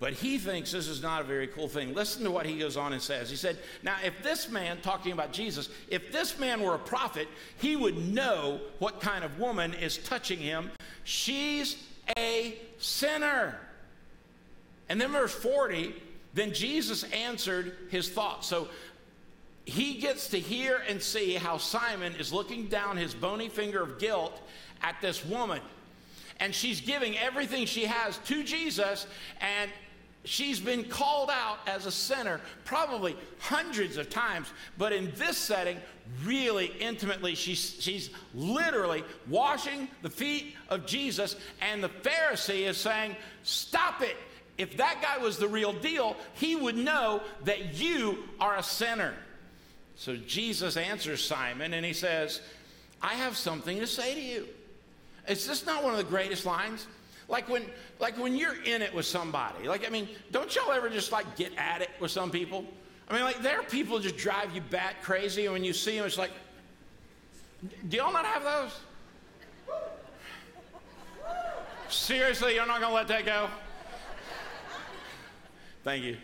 But 0.00 0.12
he 0.12 0.38
thinks 0.38 0.72
this 0.72 0.88
is 0.88 1.02
not 1.02 1.22
a 1.22 1.24
very 1.24 1.46
cool 1.46 1.68
thing. 1.68 1.94
Listen 1.94 2.24
to 2.24 2.30
what 2.30 2.46
he 2.46 2.58
goes 2.58 2.76
on 2.76 2.92
and 2.92 3.00
says. 3.00 3.30
He 3.30 3.36
said, 3.36 3.58
Now, 3.82 3.96
if 4.04 4.22
this 4.22 4.50
man, 4.50 4.78
talking 4.82 5.12
about 5.12 5.32
Jesus, 5.32 5.70
if 5.88 6.12
this 6.12 6.38
man 6.38 6.60
were 6.60 6.74
a 6.74 6.78
prophet, 6.78 7.28
he 7.58 7.76
would 7.76 7.96
know 8.12 8.60
what 8.80 9.00
kind 9.00 9.24
of 9.24 9.38
woman 9.38 9.72
is 9.72 9.98
touching 9.98 10.38
him. 10.38 10.70
She's 11.04 11.82
a 12.18 12.58
sinner. 12.78 13.58
And 14.88 15.00
then 15.00 15.12
verse 15.12 15.32
40 15.32 15.94
then 16.34 16.52
Jesus 16.52 17.04
answered 17.04 17.76
his 17.90 18.10
thoughts. 18.10 18.46
So 18.48 18.68
he 19.64 19.94
gets 19.94 20.28
to 20.28 20.38
hear 20.38 20.82
and 20.88 21.00
see 21.00 21.34
how 21.34 21.58
Simon 21.58 22.14
is 22.16 22.32
looking 22.32 22.66
down 22.66 22.96
his 22.96 23.14
bony 23.14 23.48
finger 23.48 23.82
of 23.82 23.98
guilt 23.98 24.42
at 24.82 24.96
this 25.00 25.24
woman. 25.24 25.60
And 26.40 26.54
she's 26.54 26.80
giving 26.80 27.16
everything 27.16 27.66
she 27.66 27.84
has 27.84 28.18
to 28.18 28.42
Jesus. 28.42 29.06
And 29.40 29.70
She's 30.24 30.58
been 30.58 30.84
called 30.84 31.28
out 31.30 31.58
as 31.66 31.84
a 31.84 31.90
sinner 31.90 32.40
probably 32.64 33.14
hundreds 33.38 33.98
of 33.98 34.08
times, 34.08 34.48
but 34.78 34.90
in 34.90 35.12
this 35.16 35.36
setting, 35.36 35.76
really 36.24 36.72
intimately, 36.80 37.34
she's, 37.34 37.76
she's 37.78 38.08
literally 38.34 39.04
washing 39.28 39.86
the 40.00 40.08
feet 40.08 40.56
of 40.70 40.86
Jesus, 40.86 41.36
and 41.60 41.84
the 41.84 41.90
Pharisee 41.90 42.66
is 42.66 42.78
saying, 42.78 43.16
Stop 43.42 44.00
it. 44.00 44.16
If 44.56 44.76
that 44.76 45.00
guy 45.02 45.18
was 45.18 45.36
the 45.36 45.48
real 45.48 45.72
deal, 45.72 46.16
he 46.34 46.54
would 46.54 46.76
know 46.76 47.22
that 47.44 47.74
you 47.74 48.24
are 48.40 48.56
a 48.56 48.62
sinner. 48.62 49.14
So 49.96 50.16
Jesus 50.16 50.76
answers 50.76 51.24
Simon 51.24 51.74
and 51.74 51.84
he 51.84 51.92
says, 51.92 52.40
I 53.02 53.14
have 53.14 53.36
something 53.36 53.78
to 53.80 53.86
say 53.86 54.14
to 54.14 54.20
you. 54.20 54.46
Is 55.28 55.46
this 55.46 55.66
not 55.66 55.82
one 55.82 55.92
of 55.92 55.98
the 55.98 56.04
greatest 56.04 56.46
lines? 56.46 56.86
Like 57.28 57.48
when, 57.48 57.64
like 58.00 58.18
when 58.18 58.36
you're 58.36 58.62
in 58.64 58.82
it 58.82 58.94
with 58.94 59.06
somebody. 59.06 59.66
Like, 59.66 59.86
I 59.86 59.90
mean, 59.90 60.08
don't 60.30 60.54
y'all 60.54 60.72
ever 60.72 60.88
just 60.88 61.10
like 61.10 61.36
get 61.36 61.52
at 61.56 61.82
it 61.82 61.90
with 62.00 62.10
some 62.10 62.30
people? 62.30 62.64
I 63.08 63.14
mean, 63.14 63.24
like 63.24 63.42
there 63.42 63.60
are 63.60 63.64
people 63.64 63.98
just 63.98 64.16
drive 64.16 64.54
you 64.54 64.60
bat 64.70 64.96
crazy, 65.02 65.44
and 65.44 65.52
when 65.52 65.64
you 65.64 65.72
see 65.72 65.96
them, 65.96 66.06
it's 66.06 66.18
like, 66.18 66.30
do 67.88 67.96
y'all 67.96 68.12
not 68.12 68.24
have 68.24 68.44
those? 68.44 68.80
Seriously, 71.88 72.54
you're 72.54 72.66
not 72.66 72.80
gonna 72.80 72.94
let 72.94 73.08
that 73.08 73.24
go? 73.24 73.48
Thank 75.84 76.04
you. 76.04 76.16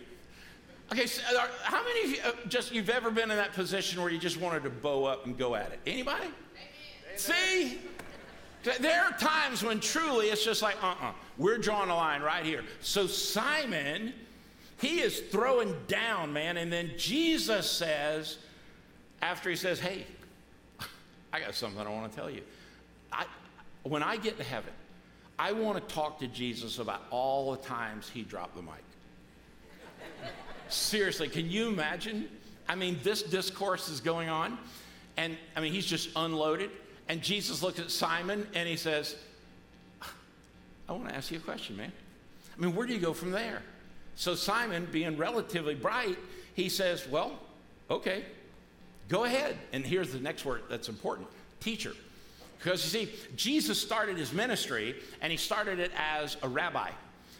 Okay, 0.90 1.06
so 1.06 1.22
uh, 1.38 1.46
how 1.62 1.84
many 1.84 2.04
of 2.04 2.10
you 2.10 2.22
uh, 2.24 2.32
just 2.48 2.72
you've 2.72 2.90
ever 2.90 3.10
been 3.10 3.30
in 3.30 3.36
that 3.36 3.52
position 3.52 4.02
where 4.02 4.10
you 4.10 4.18
just 4.18 4.40
wanted 4.40 4.64
to 4.64 4.70
bow 4.70 5.04
up 5.04 5.26
and 5.26 5.38
go 5.38 5.54
at 5.54 5.70
it? 5.70 5.80
Anybody? 5.86 6.26
See? 7.16 7.78
There 8.62 9.02
are 9.04 9.12
times 9.12 9.62
when 9.62 9.80
truly 9.80 10.26
it's 10.26 10.44
just 10.44 10.62
like, 10.62 10.82
uh 10.82 10.88
uh-uh, 10.88 11.08
uh, 11.08 11.12
we 11.38 11.50
are 11.52 11.58
drawing 11.58 11.90
a 11.90 11.94
line 11.94 12.22
right 12.22 12.44
here. 12.44 12.64
So 12.80 13.06
Simon, 13.06 14.12
he 14.80 15.00
is 15.00 15.20
throwing 15.20 15.74
down, 15.86 16.32
man. 16.32 16.56
And 16.56 16.72
then 16.72 16.90
Jesus 16.96 17.70
says, 17.70 18.38
after 19.22 19.48
he 19.48 19.56
says, 19.56 19.78
hey, 19.78 20.06
I 21.32 21.40
got 21.40 21.54
something 21.54 21.80
I 21.80 21.88
want 21.88 22.10
to 22.10 22.18
tell 22.18 22.30
you. 22.30 22.42
I, 23.12 23.26
when 23.84 24.02
I 24.02 24.16
get 24.16 24.36
to 24.38 24.44
heaven, 24.44 24.72
I 25.38 25.52
want 25.52 25.76
to 25.88 25.94
talk 25.94 26.18
to 26.18 26.26
Jesus 26.26 26.78
about 26.78 27.02
all 27.10 27.52
the 27.52 27.62
times 27.62 28.10
he 28.10 28.22
dropped 28.22 28.56
the 28.56 28.62
mic. 28.62 28.84
Seriously, 30.72 31.28
can 31.28 31.50
you 31.50 31.68
imagine? 31.68 32.28
I 32.68 32.74
mean, 32.74 32.98
this 33.02 33.22
discourse 33.22 33.88
is 33.88 34.00
going 34.00 34.28
on, 34.28 34.58
and 35.16 35.36
I 35.56 35.60
mean, 35.60 35.72
he's 35.72 35.86
just 35.86 36.10
unloaded. 36.16 36.70
And 37.08 37.20
Jesus 37.22 37.62
looks 37.62 37.80
at 37.80 37.90
Simon 37.90 38.46
and 38.54 38.68
he 38.68 38.76
says, 38.76 39.16
I 40.88 40.92
want 40.92 41.08
to 41.08 41.14
ask 41.14 41.32
you 41.32 41.38
a 41.38 41.40
question, 41.40 41.76
man. 41.76 41.90
I 42.56 42.60
mean, 42.60 42.74
where 42.74 42.86
do 42.86 42.94
you 42.94 43.00
go 43.00 43.12
from 43.12 43.32
there? 43.32 43.62
So 44.14 44.34
Simon, 44.34 44.86
being 44.92 45.16
relatively 45.16 45.74
bright, 45.74 46.18
he 46.54 46.68
says, 46.68 47.08
Well, 47.08 47.32
okay, 47.90 48.24
go 49.08 49.24
ahead. 49.24 49.56
And 49.72 49.84
here's 49.84 50.12
the 50.12 50.20
next 50.20 50.44
word 50.44 50.62
that's 50.68 50.88
important 50.88 51.26
teacher. 51.58 51.94
Because 52.58 52.84
you 52.84 53.06
see, 53.06 53.12
Jesus 53.36 53.80
started 53.80 54.18
his 54.18 54.32
ministry 54.32 54.94
and 55.20 55.32
he 55.32 55.36
started 55.38 55.78
it 55.78 55.90
as 55.96 56.36
a 56.42 56.48
rabbi. 56.48 56.90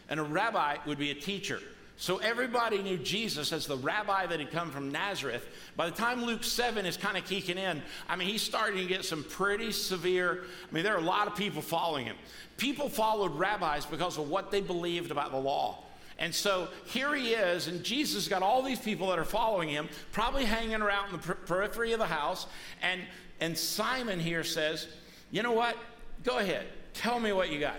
And 0.09 0.19
a 0.19 0.23
rabbi 0.25 0.79
would 0.87 0.99
be 0.99 1.11
a 1.11 1.15
teacher. 1.15 1.61
So 2.01 2.17
everybody 2.17 2.83
knew 2.83 2.97
Jesus 2.97 3.53
as 3.53 3.67
the 3.67 3.77
rabbi 3.77 4.25
that 4.25 4.41
had 4.41 4.51
come 4.51 4.71
from 4.71 4.91
Nazareth. 4.91 5.47
By 5.77 5.85
the 5.91 5.95
time 5.95 6.25
Luke 6.25 6.45
7 6.45 6.87
is 6.87 6.97
kind 6.97 7.19
of 7.19 7.27
kicking 7.27 7.59
in, 7.59 7.83
I 8.09 8.17
mean, 8.17 8.27
he's 8.27 8.41
starting 8.41 8.79
to 8.81 8.87
get 8.87 9.05
some 9.05 9.23
pretty 9.23 9.71
severe. 9.71 10.45
I 10.67 10.75
mean, 10.75 10.83
there 10.83 10.95
are 10.95 10.99
a 10.99 11.03
lot 11.03 11.27
of 11.27 11.37
people 11.37 11.61
following 11.61 12.07
him. 12.07 12.17
People 12.57 12.89
followed 12.89 13.35
rabbis 13.39 13.85
because 13.85 14.17
of 14.17 14.31
what 14.31 14.51
they 14.51 14.63
believed 14.63 15.11
about 15.11 15.31
the 15.31 15.37
law. 15.37 15.85
And 16.19 16.35
so 16.35 16.69
here 16.87 17.15
he 17.15 17.35
is, 17.35 17.69
and 17.69 17.85
Jesus 17.85 18.29
got 18.29 18.43
all 18.43 18.63
these 18.63 18.81
people 18.81 19.11
that 19.11 19.19
are 19.19 19.25
following 19.25 19.69
him, 19.69 19.87
probably 20.11 20.47
hanging 20.47 20.81
around 20.81 21.11
in 21.11 21.21
the 21.21 21.35
periphery 21.35 21.93
of 21.93 21.99
the 21.99 22.07
house. 22.07 22.47
And, 22.81 23.03
and 23.41 23.57
Simon 23.59 24.19
here 24.19 24.43
says, 24.43 24.87
You 25.31 25.43
know 25.43 25.53
what? 25.53 25.77
Go 26.25 26.39
ahead. 26.39 26.65
Tell 26.95 27.21
me 27.21 27.35
what 27.35 27.51
you 27.51 27.61
got. 27.61 27.79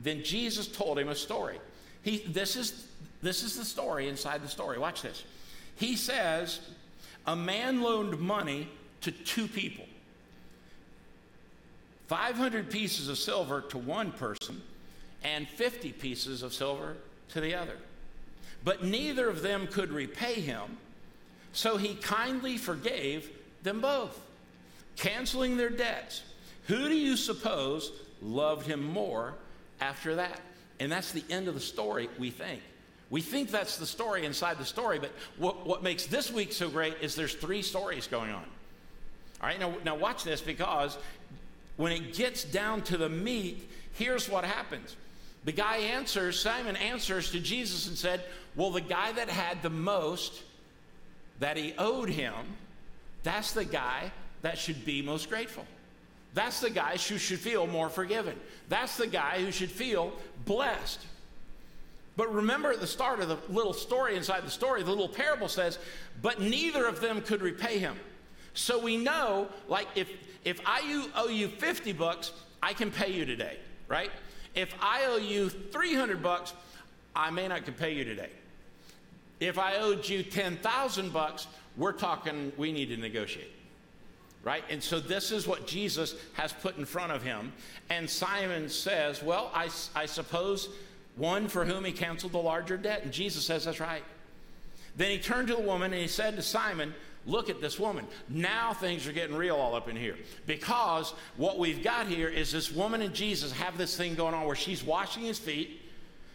Then 0.00 0.24
Jesus 0.24 0.66
told 0.66 0.98
him 0.98 1.10
a 1.10 1.14
story. 1.14 1.60
He, 2.02 2.24
this 2.26 2.56
is 2.56 2.88
this 3.22 3.42
is 3.42 3.56
the 3.56 3.64
story 3.64 4.08
inside 4.08 4.42
the 4.42 4.48
story. 4.48 4.78
Watch 4.78 5.02
this. 5.02 5.22
He 5.76 5.96
says, 5.96 6.60
A 7.26 7.36
man 7.36 7.80
loaned 7.80 8.18
money 8.18 8.68
to 9.02 9.10
two 9.10 9.48
people 9.48 9.84
500 12.08 12.70
pieces 12.70 13.08
of 13.08 13.16
silver 13.16 13.62
to 13.62 13.78
one 13.78 14.12
person 14.12 14.60
and 15.24 15.48
50 15.48 15.92
pieces 15.92 16.42
of 16.42 16.52
silver 16.52 16.96
to 17.30 17.40
the 17.40 17.54
other. 17.54 17.76
But 18.64 18.84
neither 18.84 19.28
of 19.28 19.42
them 19.42 19.66
could 19.66 19.90
repay 19.90 20.34
him, 20.34 20.76
so 21.52 21.76
he 21.76 21.94
kindly 21.94 22.58
forgave 22.58 23.30
them 23.62 23.80
both, 23.80 24.20
canceling 24.96 25.56
their 25.56 25.70
debts. 25.70 26.22
Who 26.66 26.88
do 26.88 26.94
you 26.94 27.16
suppose 27.16 27.92
loved 28.20 28.66
him 28.66 28.82
more 28.84 29.34
after 29.80 30.16
that? 30.16 30.40
And 30.80 30.90
that's 30.90 31.12
the 31.12 31.24
end 31.30 31.48
of 31.48 31.54
the 31.54 31.60
story, 31.60 32.08
we 32.18 32.30
think. 32.30 32.60
We 33.12 33.20
think 33.20 33.50
that's 33.50 33.76
the 33.76 33.84
story 33.84 34.24
inside 34.24 34.56
the 34.56 34.64
story, 34.64 34.98
but 34.98 35.10
what, 35.36 35.66
what 35.66 35.82
makes 35.82 36.06
this 36.06 36.32
week 36.32 36.50
so 36.50 36.70
great 36.70 36.96
is 37.02 37.14
there's 37.14 37.34
three 37.34 37.60
stories 37.60 38.06
going 38.06 38.30
on. 38.30 38.44
All 39.38 39.48
right, 39.48 39.60
now, 39.60 39.74
now 39.84 39.96
watch 39.96 40.24
this 40.24 40.40
because 40.40 40.96
when 41.76 41.92
it 41.92 42.14
gets 42.14 42.42
down 42.42 42.80
to 42.84 42.96
the 42.96 43.10
meat, 43.10 43.68
here's 43.92 44.30
what 44.30 44.46
happens. 44.46 44.96
The 45.44 45.52
guy 45.52 45.76
answers, 45.76 46.40
Simon 46.40 46.74
answers 46.76 47.30
to 47.32 47.40
Jesus 47.40 47.86
and 47.86 47.98
said, 47.98 48.22
Well, 48.56 48.70
the 48.70 48.80
guy 48.80 49.12
that 49.12 49.28
had 49.28 49.62
the 49.62 49.68
most 49.68 50.42
that 51.38 51.58
he 51.58 51.74
owed 51.76 52.08
him, 52.08 52.32
that's 53.24 53.52
the 53.52 53.66
guy 53.66 54.10
that 54.40 54.56
should 54.56 54.86
be 54.86 55.02
most 55.02 55.28
grateful. 55.28 55.66
That's 56.32 56.60
the 56.60 56.70
guy 56.70 56.92
who 56.92 57.18
should 57.18 57.40
feel 57.40 57.66
more 57.66 57.90
forgiven. 57.90 58.40
That's 58.70 58.96
the 58.96 59.06
guy 59.06 59.44
who 59.44 59.52
should 59.52 59.70
feel 59.70 60.14
blessed. 60.46 61.00
But 62.16 62.32
remember 62.32 62.72
at 62.72 62.80
the 62.80 62.86
start 62.86 63.20
of 63.20 63.28
the 63.28 63.38
little 63.48 63.72
story 63.72 64.16
inside 64.16 64.44
the 64.44 64.50
story, 64.50 64.82
the 64.82 64.90
little 64.90 65.08
parable 65.08 65.48
says, 65.48 65.78
but 66.20 66.40
neither 66.40 66.86
of 66.86 67.00
them 67.00 67.22
could 67.22 67.40
repay 67.40 67.78
him. 67.78 67.96
So 68.54 68.78
we 68.78 68.98
know, 68.98 69.48
like, 69.66 69.88
if, 69.94 70.10
if 70.44 70.60
I 70.66 71.06
owe 71.14 71.28
you 71.28 71.48
50 71.48 71.92
bucks, 71.92 72.32
I 72.62 72.74
can 72.74 72.90
pay 72.90 73.12
you 73.12 73.24
today, 73.24 73.58
right? 73.88 74.10
If 74.54 74.74
I 74.80 75.06
owe 75.06 75.16
you 75.16 75.48
300 75.48 76.22
bucks, 76.22 76.52
I 77.16 77.30
may 77.30 77.48
not 77.48 77.64
can 77.64 77.74
pay 77.74 77.94
you 77.94 78.04
today. 78.04 78.30
If 79.40 79.58
I 79.58 79.78
owed 79.78 80.08
you 80.08 80.22
10,000 80.22 81.12
bucks, 81.12 81.46
we're 81.76 81.92
talking 81.92 82.52
we 82.56 82.72
need 82.72 82.90
to 82.90 82.96
negotiate. 82.96 83.50
Right? 84.44 84.64
And 84.68 84.82
so 84.82 84.98
this 84.98 85.30
is 85.30 85.46
what 85.46 85.68
Jesus 85.68 86.16
has 86.34 86.52
put 86.52 86.76
in 86.76 86.84
front 86.84 87.12
of 87.12 87.22
him. 87.22 87.52
And 87.90 88.10
Simon 88.10 88.68
says, 88.68 89.22
Well, 89.22 89.52
I, 89.54 89.68
I 89.94 90.06
suppose 90.06 90.68
one 91.16 91.48
for 91.48 91.64
whom 91.64 91.84
he 91.84 91.92
canceled 91.92 92.32
the 92.32 92.38
larger 92.38 92.76
debt. 92.76 93.02
And 93.04 93.12
Jesus 93.12 93.44
says, 93.44 93.64
That's 93.64 93.80
right. 93.80 94.04
Then 94.96 95.10
he 95.10 95.18
turned 95.18 95.48
to 95.48 95.54
the 95.54 95.62
woman 95.62 95.92
and 95.92 96.00
he 96.00 96.08
said 96.08 96.36
to 96.36 96.42
Simon, 96.42 96.94
Look 97.24 97.48
at 97.48 97.60
this 97.60 97.78
woman. 97.78 98.06
Now 98.28 98.72
things 98.72 99.06
are 99.06 99.12
getting 99.12 99.36
real 99.36 99.56
all 99.56 99.76
up 99.76 99.88
in 99.88 99.94
here. 99.94 100.16
Because 100.46 101.14
what 101.36 101.58
we've 101.58 101.82
got 101.82 102.08
here 102.08 102.28
is 102.28 102.50
this 102.50 102.72
woman 102.72 103.00
and 103.00 103.14
Jesus 103.14 103.52
have 103.52 103.78
this 103.78 103.96
thing 103.96 104.16
going 104.16 104.34
on 104.34 104.46
where 104.46 104.56
she's 104.56 104.82
washing 104.82 105.22
his 105.22 105.38
feet. 105.38 105.80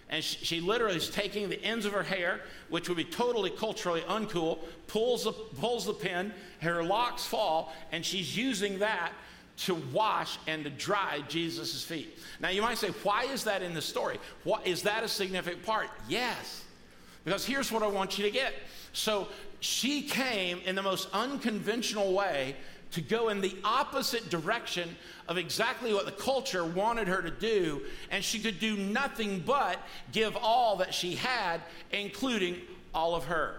And 0.10 0.24
she, 0.24 0.62
literally 0.62 0.96
is 0.96 1.10
taking 1.10 1.50
the 1.50 1.62
ends 1.62 1.86
of 1.86 1.91
her 1.91 2.03
hair, 2.03 2.39
which 2.69 2.88
would 2.88 2.96
be 2.96 3.03
totally 3.03 3.50
culturally 3.50 4.00
uncool, 4.01 4.60
pulls 4.88 5.25
the, 5.25 5.34
pulls 5.34 5.86
the 5.86 5.93
pin, 5.93 6.31
her 6.62 6.81
locks 6.81 7.25
fall, 7.25 7.74
and 7.91 8.05
she's 8.05 8.38
using 8.38 8.79
that 8.79 9.12
to 9.57 9.75
wash 9.91 10.37
and 10.47 10.63
to 10.63 10.69
dry 10.69 11.21
Jesus' 11.27 11.83
feet. 11.83 12.19
Now, 12.39 12.49
you 12.49 12.61
might 12.61 12.77
say, 12.77 12.89
why 13.03 13.23
is 13.23 13.43
that 13.45 13.61
in 13.61 13.73
the 13.73 13.81
story? 13.81 14.19
What, 14.43 14.67
is 14.67 14.83
that 14.83 15.03
a 15.03 15.07
significant 15.07 15.63
part? 15.63 15.89
Yes. 16.07 16.63
Because 17.25 17.45
here's 17.45 17.71
what 17.71 17.83
I 17.83 17.87
want 17.87 18.17
you 18.17 18.23
to 18.25 18.31
get. 18.31 18.53
So, 18.93 19.27
she 19.59 20.03
came 20.03 20.59
in 20.65 20.75
the 20.75 20.83
most 20.83 21.09
unconventional 21.13 22.13
way 22.13 22.55
to 22.91 23.01
go 23.01 23.29
in 23.29 23.41
the 23.41 23.55
opposite 23.63 24.29
direction 24.29 24.95
of 25.27 25.37
exactly 25.37 25.93
what 25.93 26.05
the 26.05 26.11
culture 26.11 26.63
wanted 26.63 27.07
her 27.07 27.21
to 27.21 27.31
do, 27.31 27.81
and 28.11 28.23
she 28.23 28.39
could 28.39 28.59
do 28.59 28.77
nothing 28.77 29.43
but 29.45 29.79
give 30.11 30.37
all 30.37 30.77
that 30.77 30.93
she 30.93 31.15
had, 31.15 31.61
including 31.91 32.61
all 32.93 33.15
of 33.15 33.25
her. 33.25 33.55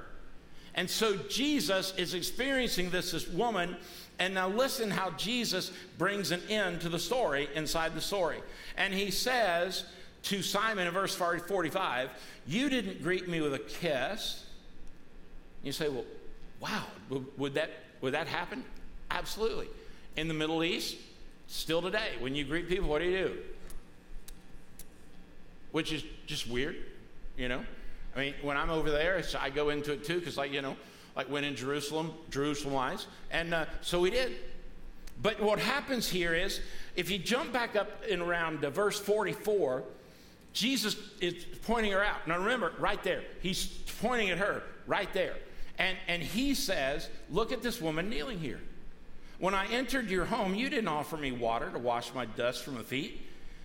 And 0.75 0.89
so 0.89 1.17
Jesus 1.17 1.93
is 1.97 2.15
experiencing 2.15 2.91
this, 2.91 3.11
this 3.11 3.29
woman 3.29 3.77
and 4.19 4.35
now 4.35 4.49
listen 4.49 4.91
how 4.91 5.11
Jesus 5.13 5.71
brings 5.97 6.31
an 6.31 6.43
end 6.49 6.81
to 6.81 6.89
the 6.89 6.99
story 6.99 7.49
inside 7.55 7.95
the 7.95 8.01
story. 8.01 8.41
And 8.77 8.93
he 8.93 9.11
says 9.11 9.85
to 10.25 10.43
Simon 10.43 10.87
in 10.87 10.93
verse 10.93 11.15
45, 11.15 12.11
You 12.47 12.69
didn't 12.69 13.03
greet 13.03 13.29
me 13.29 13.41
with 13.41 13.55
a 13.55 13.59
kiss. 13.59 14.45
You 15.63 15.73
say, 15.73 15.89
Well, 15.89 16.05
wow, 16.61 16.85
would 17.37 17.55
that, 17.55 17.71
would 18.01 18.15
that 18.15 18.27
happen? 18.27 18.65
Absolutely. 19.11 19.69
In 20.17 20.29
the 20.29 20.35
Middle 20.35 20.65
East, 20.65 20.97
still 21.47 21.81
today, 21.81 22.13
when 22.19 22.35
you 22.35 22.45
greet 22.45 22.69
people, 22.69 22.89
what 22.89 23.01
do 23.01 23.05
you 23.07 23.19
do? 23.29 23.37
Which 25.71 25.93
is 25.93 26.03
just 26.27 26.49
weird, 26.49 26.77
you 27.37 27.49
know? 27.49 27.65
I 28.17 28.19
mean, 28.19 28.35
when 28.43 28.57
I'm 28.57 28.71
over 28.71 28.91
there, 28.91 29.23
I 29.39 29.51
go 29.51 29.69
into 29.69 29.93
it 29.93 30.05
too, 30.05 30.19
because, 30.19 30.37
like, 30.37 30.53
you 30.53 30.63
know, 30.63 30.77
like 31.19 31.29
when 31.29 31.43
in 31.43 31.57
Jerusalem, 31.57 32.13
Jerusalem 32.31 32.73
wise. 32.73 33.09
And 33.33 33.53
uh, 33.53 33.67
so 33.81 33.99
we 34.01 34.11
did. 34.11 34.37
But 35.21 35.43
what 35.43 35.59
happens 35.59 36.09
here 36.09 36.33
is, 36.33 36.61
if 36.95 37.11
you 37.11 37.19
jump 37.19 37.53
back 37.53 37.75
up 37.75 38.05
in 38.05 38.21
around 38.21 38.65
uh, 38.65 38.71
verse 38.71 39.01
44, 39.01 39.83
Jesus 40.53 40.97
is 41.21 41.45
pointing 41.67 41.91
her 41.91 42.05
out. 42.05 42.29
Now 42.29 42.39
remember, 42.39 42.73
right 42.79 43.03
there, 43.03 43.25
he's 43.41 43.67
pointing 44.01 44.31
at 44.31 44.39
her, 44.39 44.63
right 44.87 45.13
there. 45.13 45.35
And, 45.77 45.99
and 46.07 46.23
he 46.23 46.55
says, 46.55 47.09
Look 47.31 47.51
at 47.51 47.63
this 47.63 47.81
woman 47.81 48.09
kneeling 48.09 48.39
here. 48.39 48.61
When 49.41 49.55
I 49.55 49.67
entered 49.73 50.09
your 50.11 50.25
home, 50.25 50.55
you 50.55 50.71
didn't 50.71 50.89
offer 50.89 51.17
me 51.17 51.33
water 51.33 51.69
to 51.71 51.79
wash 51.81 52.15
my 52.15 52.27
dust 52.27 52.63
from 52.63 52.75
my 52.75 52.83
feet, 52.83 53.21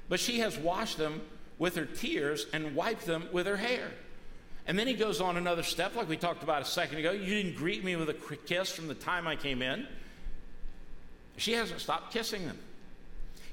but 0.10 0.19
she 0.19 0.39
has 0.39 0.57
washed 0.57 0.98
them 0.98 1.22
with 1.60 1.75
her 1.75 1.86
tears 1.86 2.48
and 2.51 2.75
wiped 2.75 3.05
them 3.05 3.27
with 3.31 3.45
her 3.45 3.57
hair. 3.57 3.91
And 4.65 4.79
then 4.79 4.88
he 4.88 4.93
goes 4.93 5.20
on 5.20 5.36
another 5.36 5.63
step, 5.63 5.96
like 5.96 6.08
we 6.08 6.15
talked 6.15 6.43
about 6.43 6.62
a 6.62 6.65
second 6.65 6.98
ago. 6.98 7.12
You 7.12 7.43
didn't 7.43 7.55
greet 7.55 7.84
me 7.84 7.96
with 7.96 8.10
a 8.10 8.13
kiss 8.13 8.72
from 8.72 8.88
the 8.88 8.96
time 8.96 9.27
I 9.27 9.36
came 9.36 9.62
in. 9.62 9.88
She 11.38 11.53
hasn't 11.53 11.82
stopped 11.82 12.13
kissing 12.13 12.46
them. 12.46 12.58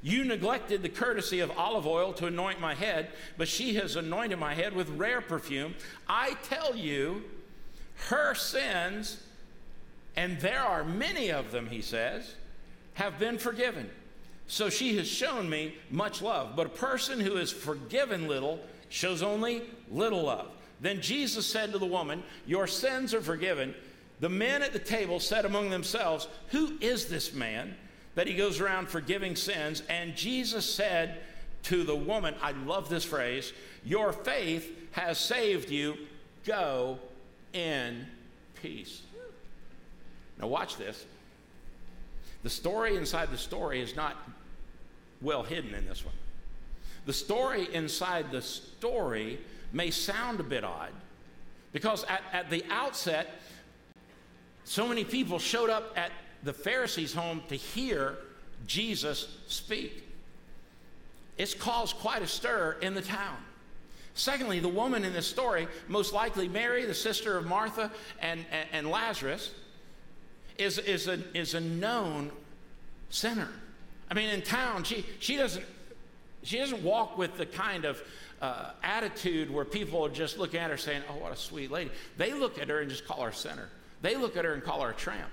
You 0.02 0.25
neglected 0.25 0.83
the 0.83 0.88
courtesy 0.88 1.40
of 1.40 1.50
olive 1.59 1.87
oil 1.87 2.12
to 2.14 2.26
anoint 2.26 2.61
my 2.61 2.75
head, 2.75 3.11
but 3.37 3.49
she 3.49 3.75
has 3.75 3.97
anointed 3.97 4.38
my 4.38 4.55
head 4.55 4.75
with 4.75 4.88
rare 4.90 5.21
perfume. 5.21 5.75
I 6.09 6.35
tell 6.45 6.75
you, 6.75 7.25
her 8.09 8.35
sins, 8.35 9.23
and 10.17 10.40
there 10.40 10.62
are 10.62 10.85
many 10.85 11.31
of 11.31 11.50
them, 11.50 11.67
he 11.67 11.83
says, 11.83 12.35
have 12.95 13.19
been 13.19 13.37
forgiven. 13.38 13.90
So 14.47 14.71
she 14.71 14.97
has 14.97 15.07
shown 15.07 15.50
me 15.50 15.75
much 15.90 16.23
love. 16.23 16.57
But 16.57 16.67
a 16.67 16.71
person 16.71 17.21
who 17.21 17.37
is 17.37 17.52
forgiven 17.52 18.26
little 18.26 18.59
shows 18.88 19.23
only 19.23 19.62
little 19.90 20.23
love. 20.23 20.50
Then 20.80 21.00
Jesus 21.00 21.46
said 21.46 21.72
to 21.72 21.78
the 21.78 21.87
woman, 21.87 22.22
Your 22.46 22.66
sins 22.66 23.12
are 23.14 23.20
forgiven. 23.20 23.75
The 24.20 24.28
men 24.28 24.62
at 24.62 24.72
the 24.72 24.78
table 24.78 25.20
said 25.20 25.44
among 25.44 25.70
themselves, 25.70 26.28
Who 26.49 26.76
is 26.80 27.06
this 27.06 27.32
man 27.32 27.75
that 28.14 28.26
he 28.26 28.34
goes 28.34 28.60
around 28.60 28.88
forgiving 28.88 29.37
sins? 29.37 29.82
And 29.88 30.16
Jesus 30.16 30.70
said 30.70 31.20
to 31.64 31.84
the 31.84 31.96
woman, 31.96 32.34
I 32.42 32.52
love 32.52 32.88
this 32.88 33.04
phrase, 33.04 33.52
Your 33.84 34.12
faith 34.12 34.70
has 34.92 35.18
saved 35.18 35.70
you. 35.70 35.96
Go 36.44 36.99
in 37.52 38.06
peace. 38.62 39.02
Now, 40.40 40.46
watch 40.46 40.76
this. 40.76 41.04
The 42.42 42.50
story 42.50 42.96
inside 42.96 43.30
the 43.30 43.38
story 43.38 43.80
is 43.80 43.94
not 43.94 44.16
well 45.20 45.42
hidden 45.42 45.75
in 45.75 45.87
this 45.87 46.04
one. 46.04 46.14
The 47.04 47.12
story 47.12 47.68
inside 47.75 48.30
the 48.30 48.40
story 48.40 49.38
may 49.73 49.91
sound 49.91 50.41
a 50.41 50.45
bit 50.45 50.65
odd 50.65 50.93
because 51.73 52.05
at, 52.05 52.23
at 52.33 52.50
the 52.50 52.65
outset, 52.71 53.41
so 54.65 54.87
many 54.87 55.05
people 55.05 55.39
showed 55.39 55.71
up 55.71 55.93
at 55.97 56.12
the 56.43 56.53
Pharisees' 56.53 57.12
home 57.12 57.43
to 57.49 57.55
hear 57.55 58.17
Jesus 58.67 59.39
speak. 59.47 60.05
It's 61.39 61.55
caused 61.55 61.97
quite 61.97 62.23
a 62.23 62.27
stir 62.27 62.77
in 62.83 62.95
the 62.95 63.03
town. 63.03 63.37
Secondly, 64.15 64.61
the 64.61 64.69
woman 64.69 65.05
in 65.05 65.12
this 65.12 65.27
story, 65.27 65.69
most 65.89 66.12
likely 66.12 66.49
Mary, 66.49 66.85
the 66.85 66.95
sister 66.95 67.39
of 67.39 67.47
Martha 67.47 67.91
and, 68.21 68.45
and, 68.50 68.69
and 68.73 68.91
Lazarus, 68.91 69.53
is, 70.59 70.79
is, 70.79 71.09
a, 71.09 71.19
is 71.35 71.55
a 71.55 71.61
known 71.61 72.31
sinner. 73.09 73.49
I 74.11 74.15
mean, 74.15 74.29
in 74.29 74.43
town, 74.43 74.85
she, 74.85 75.07
she, 75.21 75.37
doesn't, 75.37 75.65
she 76.43 76.59
doesn't 76.59 76.83
walk 76.83 77.17
with 77.17 77.37
the 77.37 77.47
kind 77.47 77.85
of 77.85 78.03
uh, 78.40 78.70
attitude 78.82 79.50
where 79.50 79.64
people 79.64 80.04
are 80.04 80.11
just 80.11 80.38
looking 80.38 80.61
at 80.61 80.70
her 80.70 80.76
saying, 80.76 81.02
Oh, 81.11 81.16
what 81.16 81.32
a 81.32 81.37
sweet 81.37 81.70
lady. 81.70 81.90
They 82.16 82.32
look 82.32 82.59
at 82.59 82.68
her 82.68 82.80
and 82.80 82.90
just 82.90 83.06
call 83.06 83.23
her 83.23 83.30
a 83.30 83.35
sinner. 83.35 83.68
They 84.02 84.16
look 84.16 84.37
at 84.37 84.44
her 84.44 84.54
and 84.54 84.62
call 84.62 84.80
her 84.80 84.90
a 84.90 84.94
tramp. 84.94 85.30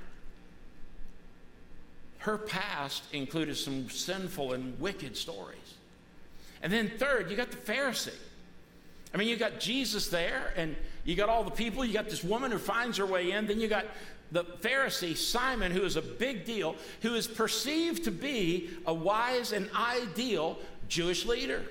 Her 2.20 2.38
past 2.38 3.04
included 3.14 3.56
some 3.56 3.90
sinful 3.90 4.54
and 4.54 4.80
wicked 4.80 5.16
stories. 5.16 5.76
And 6.62 6.74
then, 6.74 6.92
third, 6.98 7.30
you 7.30 7.38
got 7.38 7.52
the 7.52 7.58
Pharisee. 7.58 8.14
I 9.14 9.18
mean, 9.18 9.30
you 9.30 9.38
got 9.38 9.60
Jesus 9.60 10.10
there, 10.10 10.54
and 10.58 10.76
you 11.06 11.16
got 11.16 11.30
all 11.30 11.44
the 11.44 11.52
people. 11.52 11.86
You 11.86 11.94
got 11.94 12.10
this 12.10 12.24
woman 12.24 12.52
who 12.52 12.58
finds 12.58 12.98
her 12.98 13.06
way 13.06 13.32
in. 13.32 13.48
Then 13.48 13.60
you 13.60 13.68
got 13.68 13.86
the 14.32 14.44
Pharisee, 14.44 15.16
Simon, 15.16 15.72
who 15.72 15.84
is 15.84 15.96
a 15.96 16.02
big 16.02 16.44
deal, 16.44 16.76
who 17.02 17.16
is 17.16 17.28
perceived 17.28 18.04
to 18.04 18.12
be 18.12 18.70
a 18.86 18.94
wise 18.94 19.54
and 19.54 19.70
ideal 19.74 20.58
Jewish 20.90 21.26
leader. 21.26 21.64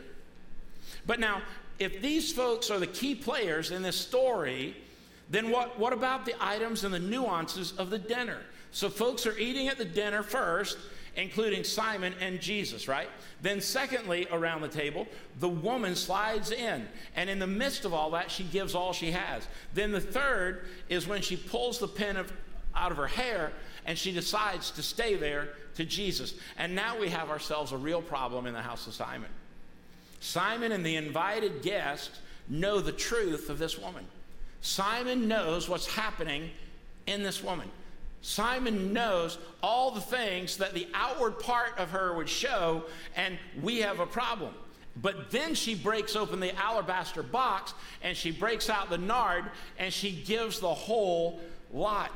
But 1.06 1.20
now, 1.20 1.42
if 1.78 2.00
these 2.00 2.32
folks 2.32 2.70
are 2.70 2.78
the 2.78 2.86
key 2.86 3.14
players 3.14 3.70
in 3.70 3.82
this 3.82 3.96
story, 3.96 4.76
then 5.30 5.50
what, 5.50 5.78
what 5.78 5.92
about 5.92 6.24
the 6.24 6.34
items 6.40 6.84
and 6.84 6.92
the 6.92 6.98
nuances 6.98 7.72
of 7.72 7.90
the 7.90 7.98
dinner? 7.98 8.38
So, 8.70 8.88
folks 8.88 9.26
are 9.26 9.38
eating 9.38 9.68
at 9.68 9.78
the 9.78 9.84
dinner 9.84 10.22
first, 10.22 10.78
including 11.16 11.64
Simon 11.64 12.14
and 12.20 12.40
Jesus, 12.40 12.88
right? 12.88 13.08
Then, 13.40 13.60
secondly, 13.60 14.26
around 14.30 14.60
the 14.60 14.68
table, 14.68 15.06
the 15.40 15.48
woman 15.48 15.94
slides 15.94 16.50
in. 16.50 16.86
And 17.14 17.30
in 17.30 17.38
the 17.38 17.46
midst 17.46 17.84
of 17.84 17.94
all 17.94 18.10
that, 18.10 18.30
she 18.30 18.44
gives 18.44 18.74
all 18.74 18.92
she 18.92 19.12
has. 19.12 19.46
Then, 19.72 19.92
the 19.92 20.00
third 20.00 20.66
is 20.88 21.06
when 21.06 21.22
she 21.22 21.36
pulls 21.36 21.78
the 21.78 21.88
pin 21.88 22.16
of, 22.16 22.32
out 22.74 22.90
of 22.90 22.98
her 22.98 23.06
hair 23.06 23.52
and 23.86 23.96
she 23.96 24.12
decides 24.12 24.70
to 24.72 24.82
stay 24.82 25.14
there 25.14 25.50
to 25.76 25.84
Jesus. 25.84 26.34
And 26.58 26.74
now 26.74 26.98
we 26.98 27.08
have 27.08 27.30
ourselves 27.30 27.72
a 27.72 27.76
real 27.76 28.02
problem 28.02 28.46
in 28.46 28.52
the 28.52 28.60
house 28.60 28.86
of 28.86 28.94
Simon. 28.94 29.30
Simon 30.26 30.72
and 30.72 30.84
the 30.84 30.96
invited 30.96 31.62
guest 31.62 32.10
know 32.48 32.80
the 32.80 32.90
truth 32.90 33.48
of 33.48 33.60
this 33.60 33.78
woman. 33.78 34.04
Simon 34.60 35.28
knows 35.28 35.68
what's 35.68 35.86
happening 35.86 36.50
in 37.06 37.22
this 37.22 37.44
woman. 37.44 37.70
Simon 38.22 38.92
knows 38.92 39.38
all 39.62 39.92
the 39.92 40.00
things 40.00 40.56
that 40.56 40.74
the 40.74 40.88
outward 40.94 41.38
part 41.38 41.78
of 41.78 41.90
her 41.90 42.12
would 42.12 42.28
show, 42.28 42.82
and 43.14 43.38
we 43.62 43.78
have 43.78 44.00
a 44.00 44.06
problem. 44.06 44.52
But 45.00 45.30
then 45.30 45.54
she 45.54 45.76
breaks 45.76 46.16
open 46.16 46.40
the 46.40 46.56
alabaster 46.56 47.22
box 47.22 47.74
and 48.02 48.16
she 48.16 48.32
breaks 48.32 48.68
out 48.68 48.90
the 48.90 48.98
nard 48.98 49.44
and 49.78 49.92
she 49.92 50.10
gives 50.10 50.58
the 50.58 50.74
whole 50.74 51.38
lot 51.72 52.10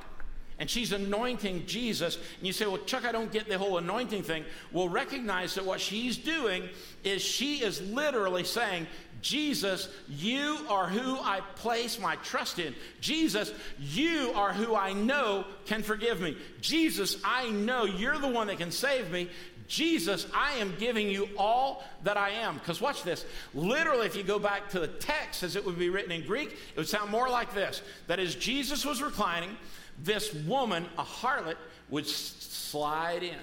and 0.60 0.68
she's 0.68 0.92
anointing 0.92 1.64
Jesus. 1.66 2.16
And 2.16 2.46
you 2.46 2.52
say, 2.52 2.66
Well, 2.66 2.78
Chuck, 2.78 3.06
I 3.06 3.12
don't 3.12 3.32
get 3.32 3.48
the 3.48 3.58
whole 3.58 3.78
anointing 3.78 4.22
thing. 4.22 4.44
Well, 4.70 4.88
recognize 4.88 5.54
that 5.54 5.64
what 5.64 5.80
she's 5.80 6.18
doing 6.18 6.68
is 7.02 7.22
she 7.22 7.64
is 7.64 7.80
literally 7.80 8.44
saying, 8.44 8.86
Jesus, 9.22 9.88
you 10.08 10.58
are 10.68 10.86
who 10.86 11.18
I 11.18 11.40
place 11.56 11.98
my 11.98 12.16
trust 12.16 12.58
in. 12.58 12.74
Jesus, 13.00 13.52
you 13.78 14.32
are 14.34 14.52
who 14.52 14.74
I 14.74 14.92
know 14.92 15.46
can 15.64 15.82
forgive 15.82 16.20
me. 16.20 16.36
Jesus, 16.60 17.16
I 17.24 17.50
know 17.50 17.84
you're 17.84 18.18
the 18.18 18.28
one 18.28 18.46
that 18.48 18.58
can 18.58 18.70
save 18.70 19.10
me. 19.10 19.28
Jesus, 19.66 20.26
I 20.34 20.52
am 20.54 20.74
giving 20.78 21.08
you 21.08 21.28
all 21.38 21.84
that 22.02 22.16
I 22.16 22.30
am. 22.30 22.54
Because 22.58 22.80
watch 22.80 23.02
this. 23.02 23.24
Literally, 23.54 24.06
if 24.06 24.16
you 24.16 24.24
go 24.24 24.38
back 24.38 24.68
to 24.70 24.80
the 24.80 24.88
text 24.88 25.42
as 25.42 25.54
it 25.54 25.64
would 25.64 25.78
be 25.78 25.90
written 25.90 26.12
in 26.12 26.26
Greek, 26.26 26.50
it 26.50 26.76
would 26.76 26.88
sound 26.88 27.10
more 27.10 27.30
like 27.30 27.54
this 27.54 27.80
that 28.08 28.18
as 28.18 28.34
Jesus 28.34 28.84
was 28.84 29.00
reclining, 29.00 29.56
this 30.02 30.32
woman, 30.32 30.86
a 30.98 31.02
harlot, 31.02 31.56
would 31.90 32.06
slide 32.06 33.22
in 33.22 33.36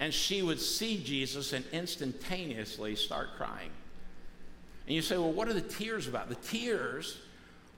and 0.00 0.12
she 0.12 0.42
would 0.42 0.60
see 0.60 0.98
Jesus 1.02 1.52
and 1.52 1.64
instantaneously 1.72 2.96
start 2.96 3.28
crying. 3.36 3.70
And 4.86 4.94
you 4.94 5.02
say, 5.02 5.16
well, 5.16 5.32
what 5.32 5.48
are 5.48 5.54
the 5.54 5.60
tears 5.60 6.08
about? 6.08 6.28
The 6.28 6.34
tears 6.34 7.18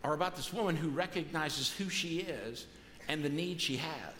are 0.02 0.14
about 0.14 0.34
this 0.34 0.52
woman 0.52 0.76
who 0.76 0.88
recognizes 0.88 1.70
who 1.72 1.88
she 1.88 2.20
is 2.20 2.66
and 3.08 3.22
the 3.22 3.28
need 3.28 3.60
she 3.60 3.76
has. 3.76 4.14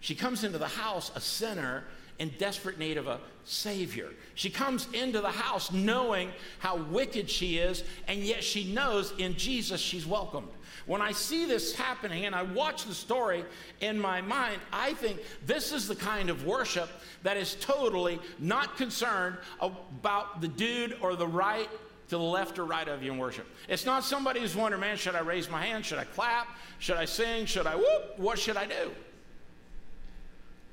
She 0.00 0.14
comes 0.14 0.44
into 0.44 0.58
the 0.58 0.66
house 0.66 1.12
a 1.14 1.20
sinner 1.20 1.84
in 2.18 2.30
desperate 2.38 2.78
need 2.78 2.96
of 2.96 3.06
a 3.06 3.20
Savior. 3.44 4.10
She 4.34 4.50
comes 4.50 4.86
into 4.92 5.20
the 5.20 5.30
house 5.30 5.72
knowing 5.72 6.30
how 6.58 6.76
wicked 6.76 7.28
she 7.28 7.58
is, 7.58 7.84
and 8.06 8.20
yet 8.20 8.44
she 8.44 8.72
knows 8.72 9.12
in 9.18 9.36
Jesus 9.36 9.80
she's 9.80 10.06
welcomed. 10.06 10.48
When 10.86 11.00
I 11.00 11.12
see 11.12 11.46
this 11.46 11.74
happening 11.74 12.24
and 12.24 12.34
I 12.34 12.42
watch 12.42 12.84
the 12.84 12.94
story 12.94 13.44
in 13.80 13.98
my 14.00 14.20
mind, 14.20 14.60
I 14.72 14.94
think 14.94 15.20
this 15.46 15.72
is 15.72 15.86
the 15.86 15.96
kind 15.96 16.30
of 16.30 16.44
worship 16.44 16.88
that 17.22 17.36
is 17.36 17.56
totally 17.60 18.18
not 18.38 18.76
concerned 18.76 19.36
about 19.60 20.40
the 20.40 20.48
dude 20.48 20.96
or 21.00 21.14
the 21.14 21.26
right 21.26 21.68
to 22.08 22.18
the 22.18 22.22
left 22.22 22.58
or 22.58 22.64
right 22.64 22.88
of 22.88 23.02
you 23.02 23.12
in 23.12 23.18
worship. 23.18 23.46
It's 23.68 23.86
not 23.86 24.04
somebody 24.04 24.40
who's 24.40 24.56
wondering, 24.56 24.80
man, 24.80 24.96
should 24.96 25.14
I 25.14 25.20
raise 25.20 25.48
my 25.48 25.64
hand? 25.64 25.84
Should 25.86 25.98
I 25.98 26.04
clap? 26.04 26.48
Should 26.78 26.96
I 26.96 27.04
sing? 27.04 27.46
Should 27.46 27.66
I 27.66 27.76
whoop? 27.76 28.18
What 28.18 28.38
should 28.38 28.56
I 28.56 28.66
do? 28.66 28.90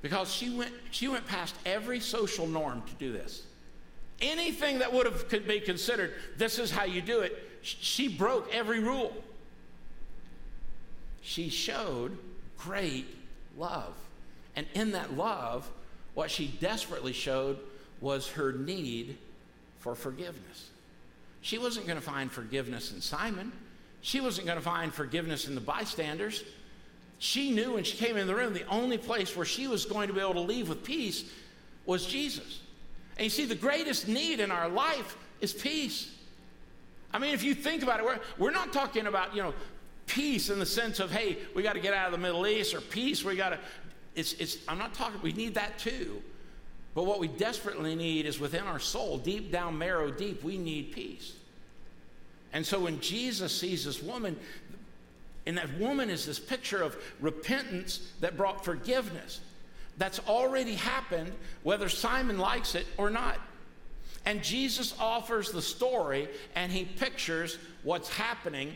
Because 0.02 0.34
she 0.34 0.50
went, 0.50 0.72
she 0.92 1.08
went 1.08 1.26
past 1.28 1.56
every 1.66 2.00
social 2.00 2.48
norm 2.48 2.84
to 2.84 2.94
do 2.94 3.12
this. 3.12 3.44
Anything 4.22 4.80
that 4.80 4.92
would 4.92 5.06
have 5.06 5.30
could 5.30 5.48
be 5.48 5.60
considered, 5.60 6.14
this 6.38 6.60
is 6.60 6.72
how 6.72 6.84
you 6.84 7.02
do 7.02 7.22
it, 7.22 7.38
she 7.62 8.08
broke 8.08 8.54
every 8.54 8.80
rule 8.80 9.14
she 11.30 11.50
showed 11.50 12.18
great 12.58 13.06
love. 13.56 13.94
And 14.56 14.66
in 14.74 14.92
that 14.92 15.16
love, 15.16 15.70
what 16.16 16.32
she 16.32 16.48
desperately 16.48 17.14
showed 17.14 17.60
was 18.02 18.30
her 18.30 18.52
need 18.52 19.16
for 19.80 19.94
forgiveness. 19.94 20.72
She 21.42 21.60
wasn't 21.60 21.86
going 21.86 22.00
to 22.00 22.06
find 22.06 22.32
forgiveness 22.32 22.92
in 22.92 23.00
Simon. 23.00 23.52
She 24.02 24.20
wasn't 24.22 24.48
going 24.48 24.58
to 24.58 24.66
find 24.66 24.92
forgiveness 24.94 25.48
in 25.48 25.54
the 25.54 25.62
bystanders. 25.62 26.44
She 27.20 27.52
knew 27.52 27.74
when 27.74 27.84
she 27.84 27.98
came 27.98 28.16
in 28.18 28.28
the 28.28 28.36
room, 28.36 28.54
the 28.54 28.66
only 28.68 28.98
place 28.98 29.36
where 29.36 29.46
she 29.46 29.68
was 29.68 29.86
going 29.86 30.08
to 30.08 30.14
be 30.14 30.22
able 30.22 30.36
to 30.36 30.40
leave 30.40 30.70
with 30.70 30.84
peace 30.84 31.26
was 31.86 32.06
Jesus. 32.06 32.62
And 33.18 33.26
you 33.26 33.30
see, 33.30 33.46
the 33.46 33.56
greatest 33.56 34.08
need 34.08 34.40
in 34.40 34.52
our 34.52 34.70
life 34.70 35.18
is 35.42 35.52
peace. 35.52 36.16
I 37.12 37.20
mean, 37.20 37.34
if 37.34 37.44
you 37.44 37.54
think 37.54 37.84
about 37.84 38.00
it, 38.00 38.06
we're, 38.06 38.20
we're 38.38 38.52
not 38.52 38.72
talking 38.72 39.08
about, 39.08 39.36
you 39.36 39.44
know, 39.44 39.54
peace 40.06 40.50
in 40.50 40.60
the 40.60 40.66
sense 40.66 41.00
of, 41.00 41.12
hey, 41.12 41.38
we 41.54 41.62
got 41.62 41.74
to 41.74 41.82
get 41.82 41.94
out 41.94 42.06
of 42.06 42.14
the 42.14 42.18
Middle 42.18 42.48
East, 42.48 42.74
or 42.74 42.82
peace, 42.82 43.24
we 43.24 43.36
got 43.36 43.50
to, 43.50 43.60
it's, 44.16 44.34
it's, 44.34 44.58
I'm 44.68 44.78
not 44.78 44.94
talking, 44.94 45.22
we 45.22 45.34
need 45.34 45.56
that 45.56 45.78
too. 45.78 46.22
But 46.96 47.06
what 47.06 47.20
we 47.20 47.28
desperately 47.28 47.96
need 47.96 48.26
is 48.26 48.40
within 48.40 48.64
our 48.64 48.80
soul, 48.80 49.18
deep 49.18 49.52
down, 49.52 49.78
marrow 49.78 50.10
deep, 50.10 50.44
we 50.44 50.58
need 50.58 50.94
peace. 50.94 51.34
And 52.54 52.66
so 52.66 52.80
when 52.80 53.00
Jesus 53.00 53.56
sees 53.56 53.86
this 53.86 54.02
woman, 54.02 54.38
and 55.50 55.58
that 55.58 55.80
woman 55.80 56.12
is 56.12 56.28
this 56.28 56.38
picture 56.38 56.84
of 56.84 56.96
repentance 57.20 58.08
that 58.20 58.38
brought 58.38 58.64
forgiveness. 58.64 59.40
That's 59.98 60.20
already 60.28 60.76
happened, 60.76 61.32
whether 61.64 61.90
Simon 61.90 62.38
likes 62.38 62.76
it 62.76 62.86
or 62.98 63.10
not. 63.10 63.40
And 64.28 64.44
Jesus 64.44 64.94
offers 65.00 65.52
the 65.52 65.64
story 65.64 66.28
and 66.54 66.72
he 66.72 66.86
pictures 66.86 67.58
what's 67.82 68.10
happening 68.10 68.76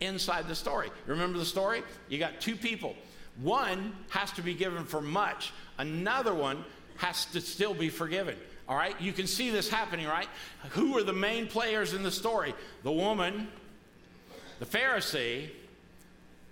inside 0.00 0.48
the 0.48 0.54
story. 0.54 0.88
Remember 1.06 1.36
the 1.36 1.44
story? 1.44 1.82
You 2.08 2.18
got 2.18 2.40
two 2.40 2.56
people. 2.56 2.96
One 3.42 3.92
has 4.08 4.32
to 4.32 4.40
be 4.40 4.54
given 4.54 4.86
for 4.86 5.02
much, 5.02 5.52
another 5.76 6.32
one 6.32 6.64
has 6.96 7.26
to 7.26 7.40
still 7.42 7.74
be 7.74 7.90
forgiven. 7.90 8.36
All 8.66 8.76
right? 8.76 8.98
You 8.98 9.12
can 9.12 9.26
see 9.26 9.50
this 9.50 9.68
happening, 9.68 10.06
right? 10.06 10.28
Who 10.70 10.96
are 10.96 11.02
the 11.02 11.12
main 11.12 11.48
players 11.48 11.92
in 11.92 12.02
the 12.02 12.10
story? 12.10 12.54
The 12.82 12.92
woman, 12.92 13.48
the 14.58 14.64
Pharisee, 14.64 15.50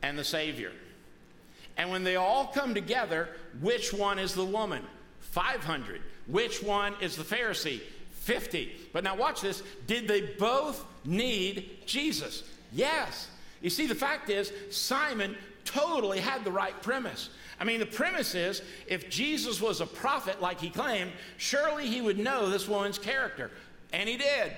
and 0.03 0.19
the 0.19 0.25
Savior. 0.25 0.73
And 1.77 1.91
when 1.91 2.05
they 2.05 2.17
all 2.17 2.47
come 2.49 2.75
together, 2.75 3.29
which 3.61 3.93
one 3.93 4.19
is 4.19 4.35
the 4.35 4.45
woman? 4.45 4.83
500. 5.21 6.03
Which 6.27 6.63
one 6.63 6.95
is 7.01 7.17
the 7.17 7.25
Pharisee? 7.25 7.81
50. 8.13 8.73
But 8.93 9.05
now 9.05 9.17
watch 9.17 9.41
this. 9.41 9.63
Did 9.87 10.07
they 10.07 10.21
both 10.21 10.85
need 11.05 11.79
Jesus? 11.87 12.45
Yes. 12.73 13.29
You 13.61 13.71
see, 13.71 13.87
the 13.87 13.95
fact 13.95 14.31
is, 14.31 14.53
Simon 14.71 15.37
totally 15.65 16.21
had 16.21 16.45
the 16.45 16.51
right 16.51 16.81
premise. 16.83 17.31
I 17.59 17.65
mean, 17.65 17.81
the 17.81 17.87
premise 17.87 18.35
is 18.35 18.63
if 18.87 19.09
Jesus 19.09 19.61
was 19.61 19.81
a 19.81 19.87
prophet 19.87 20.41
like 20.41 20.61
he 20.61 20.71
claimed, 20.71 21.13
surely 21.37 21.87
he 21.87 22.01
would 22.01 22.19
know 22.19 22.51
this 22.51 22.69
woman's 22.69 22.99
character. 22.99 23.51
And 23.93 24.09
he 24.09 24.17
did. 24.17 24.53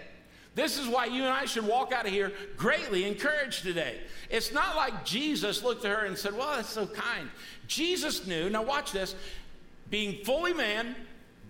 This 0.54 0.78
is 0.78 0.86
why 0.86 1.06
you 1.06 1.22
and 1.22 1.32
I 1.32 1.46
should 1.46 1.66
walk 1.66 1.92
out 1.92 2.06
of 2.06 2.12
here 2.12 2.32
greatly 2.56 3.04
encouraged 3.04 3.62
today. 3.62 3.98
It's 4.30 4.52
not 4.52 4.76
like 4.76 5.04
Jesus 5.04 5.62
looked 5.62 5.84
at 5.84 5.90
her 5.90 6.06
and 6.06 6.16
said, 6.16 6.36
Well, 6.36 6.54
that's 6.56 6.68
so 6.68 6.86
kind. 6.86 7.28
Jesus 7.66 8.26
knew, 8.26 8.48
now 8.50 8.62
watch 8.62 8.92
this, 8.92 9.14
being 9.90 10.24
fully 10.24 10.52
man, 10.52 10.94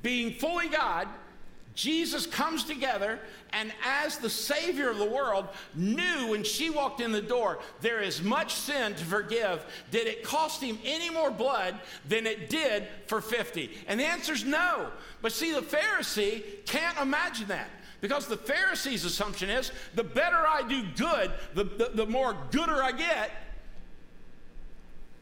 being 0.03 0.35
fully 0.35 0.69
God, 0.69 1.09
Jesus 1.75 2.27
comes 2.27 2.65
together 2.65 3.19
and, 3.53 3.73
as 3.85 4.19
the 4.19 4.31
Savior 4.31 4.91
of 4.91 4.99
the 4.99 5.05
world, 5.05 5.49
knew 5.75 6.29
when 6.29 6.45
she 6.45 6.71
walked 6.71 7.01
in 7.01 7.11
the 7.11 7.21
door, 7.21 7.59
there 7.81 8.01
is 8.01 8.23
much 8.23 8.55
sin 8.55 8.95
to 8.95 9.05
forgive. 9.05 9.65
Did 9.91 10.07
it 10.07 10.23
cost 10.23 10.63
him 10.63 10.79
any 10.85 11.11
more 11.11 11.33
blood 11.33 11.75
than 12.09 12.27
it 12.27 12.49
did 12.49 12.87
for 13.07 13.21
50? 13.21 13.71
And 13.89 13.99
the 13.99 14.05
answer 14.05 14.33
is 14.33 14.45
no. 14.45 14.89
But 15.21 15.33
see, 15.33 15.53
the 15.53 15.63
Pharisee 15.63 16.65
can't 16.65 16.99
imagine 17.01 17.49
that. 17.49 17.71
Because 18.05 18.27
the 18.27 18.37
Pharisee's 18.37 19.07
assumption 19.07 19.49
is 19.49 19.73
the 19.95 20.05
better 20.05 20.37
I 20.37 20.61
do 20.69 20.85
good, 20.95 21.33
the, 21.55 21.65
the, 21.65 21.91
the 21.95 22.05
more 22.05 22.37
gooder 22.51 22.83
I 22.83 22.93
get, 22.93 23.31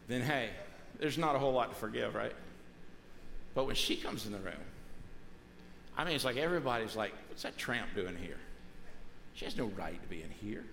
then 0.08 0.20
hey, 0.20 0.50
there's 0.98 1.16
not 1.16 1.36
a 1.36 1.38
whole 1.38 1.52
lot 1.52 1.70
to 1.70 1.76
forgive, 1.76 2.16
right? 2.16 2.32
But 3.54 3.68
when 3.68 3.76
she 3.76 3.94
comes 3.94 4.26
in 4.26 4.32
the 4.32 4.40
room, 4.40 4.56
I 5.96 6.02
mean, 6.02 6.16
it's 6.16 6.24
like 6.24 6.36
everybody's 6.36 6.96
like, 6.96 7.12
what's 7.28 7.44
that 7.44 7.56
tramp 7.56 7.86
doing 7.94 8.16
here? 8.16 8.40
She 9.34 9.44
has 9.44 9.56
no 9.56 9.66
right 9.76 10.02
to 10.02 10.08
be 10.08 10.20
in 10.20 10.30
here. 10.30 10.64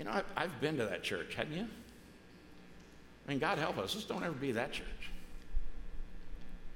You 0.00 0.04
know, 0.06 0.10
I've, 0.10 0.26
I've 0.36 0.60
been 0.60 0.78
to 0.78 0.86
that 0.86 1.04
church, 1.04 1.36
hadn't 1.36 1.56
you? 1.56 1.68
I 3.24 3.30
mean, 3.30 3.38
God 3.38 3.58
help 3.58 3.78
us, 3.78 3.94
just 3.94 4.08
don't 4.08 4.24
ever 4.24 4.34
be 4.34 4.50
that 4.50 4.72
church. 4.72 5.12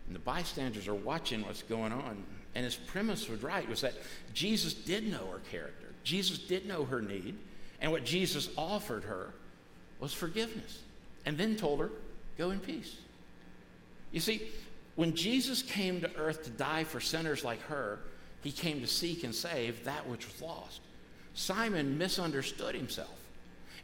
And 0.06 0.14
the 0.14 0.20
bystanders 0.20 0.86
are 0.86 0.94
watching 0.94 1.42
what's 1.42 1.64
going 1.64 1.90
on. 1.90 2.22
And 2.54 2.64
his 2.64 2.76
premise 2.76 3.28
was 3.28 3.42
right, 3.42 3.68
was 3.68 3.80
that 3.80 3.94
Jesus 4.34 4.74
did 4.74 5.10
know 5.10 5.26
her 5.32 5.40
character. 5.50 5.88
Jesus 6.04 6.38
did 6.38 6.66
know 6.66 6.84
her 6.84 7.00
need. 7.00 7.36
And 7.80 7.90
what 7.90 8.04
Jesus 8.04 8.50
offered 8.56 9.04
her 9.04 9.32
was 10.00 10.12
forgiveness. 10.12 10.80
And 11.24 11.38
then 11.38 11.56
told 11.56 11.80
her, 11.80 11.90
go 12.36 12.50
in 12.50 12.60
peace. 12.60 12.96
You 14.10 14.20
see, 14.20 14.42
when 14.96 15.14
Jesus 15.14 15.62
came 15.62 16.00
to 16.00 16.16
earth 16.16 16.44
to 16.44 16.50
die 16.50 16.84
for 16.84 17.00
sinners 17.00 17.44
like 17.44 17.62
her, 17.62 18.00
he 18.42 18.52
came 18.52 18.80
to 18.80 18.86
seek 18.86 19.24
and 19.24 19.34
save 19.34 19.84
that 19.84 20.06
which 20.06 20.26
was 20.26 20.42
lost. 20.42 20.80
Simon 21.34 21.96
misunderstood 21.96 22.74
himself. 22.74 23.16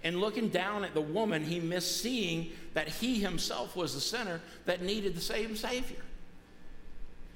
And 0.04 0.20
looking 0.20 0.48
down 0.48 0.84
at 0.84 0.94
the 0.94 1.00
woman, 1.00 1.44
he 1.44 1.60
missed 1.60 2.00
seeing 2.00 2.50
that 2.74 2.88
he 2.88 3.20
himself 3.20 3.74
was 3.74 3.94
the 3.94 4.00
sinner 4.00 4.40
that 4.66 4.82
needed 4.82 5.16
the 5.16 5.20
same 5.20 5.56
Savior. 5.56 6.02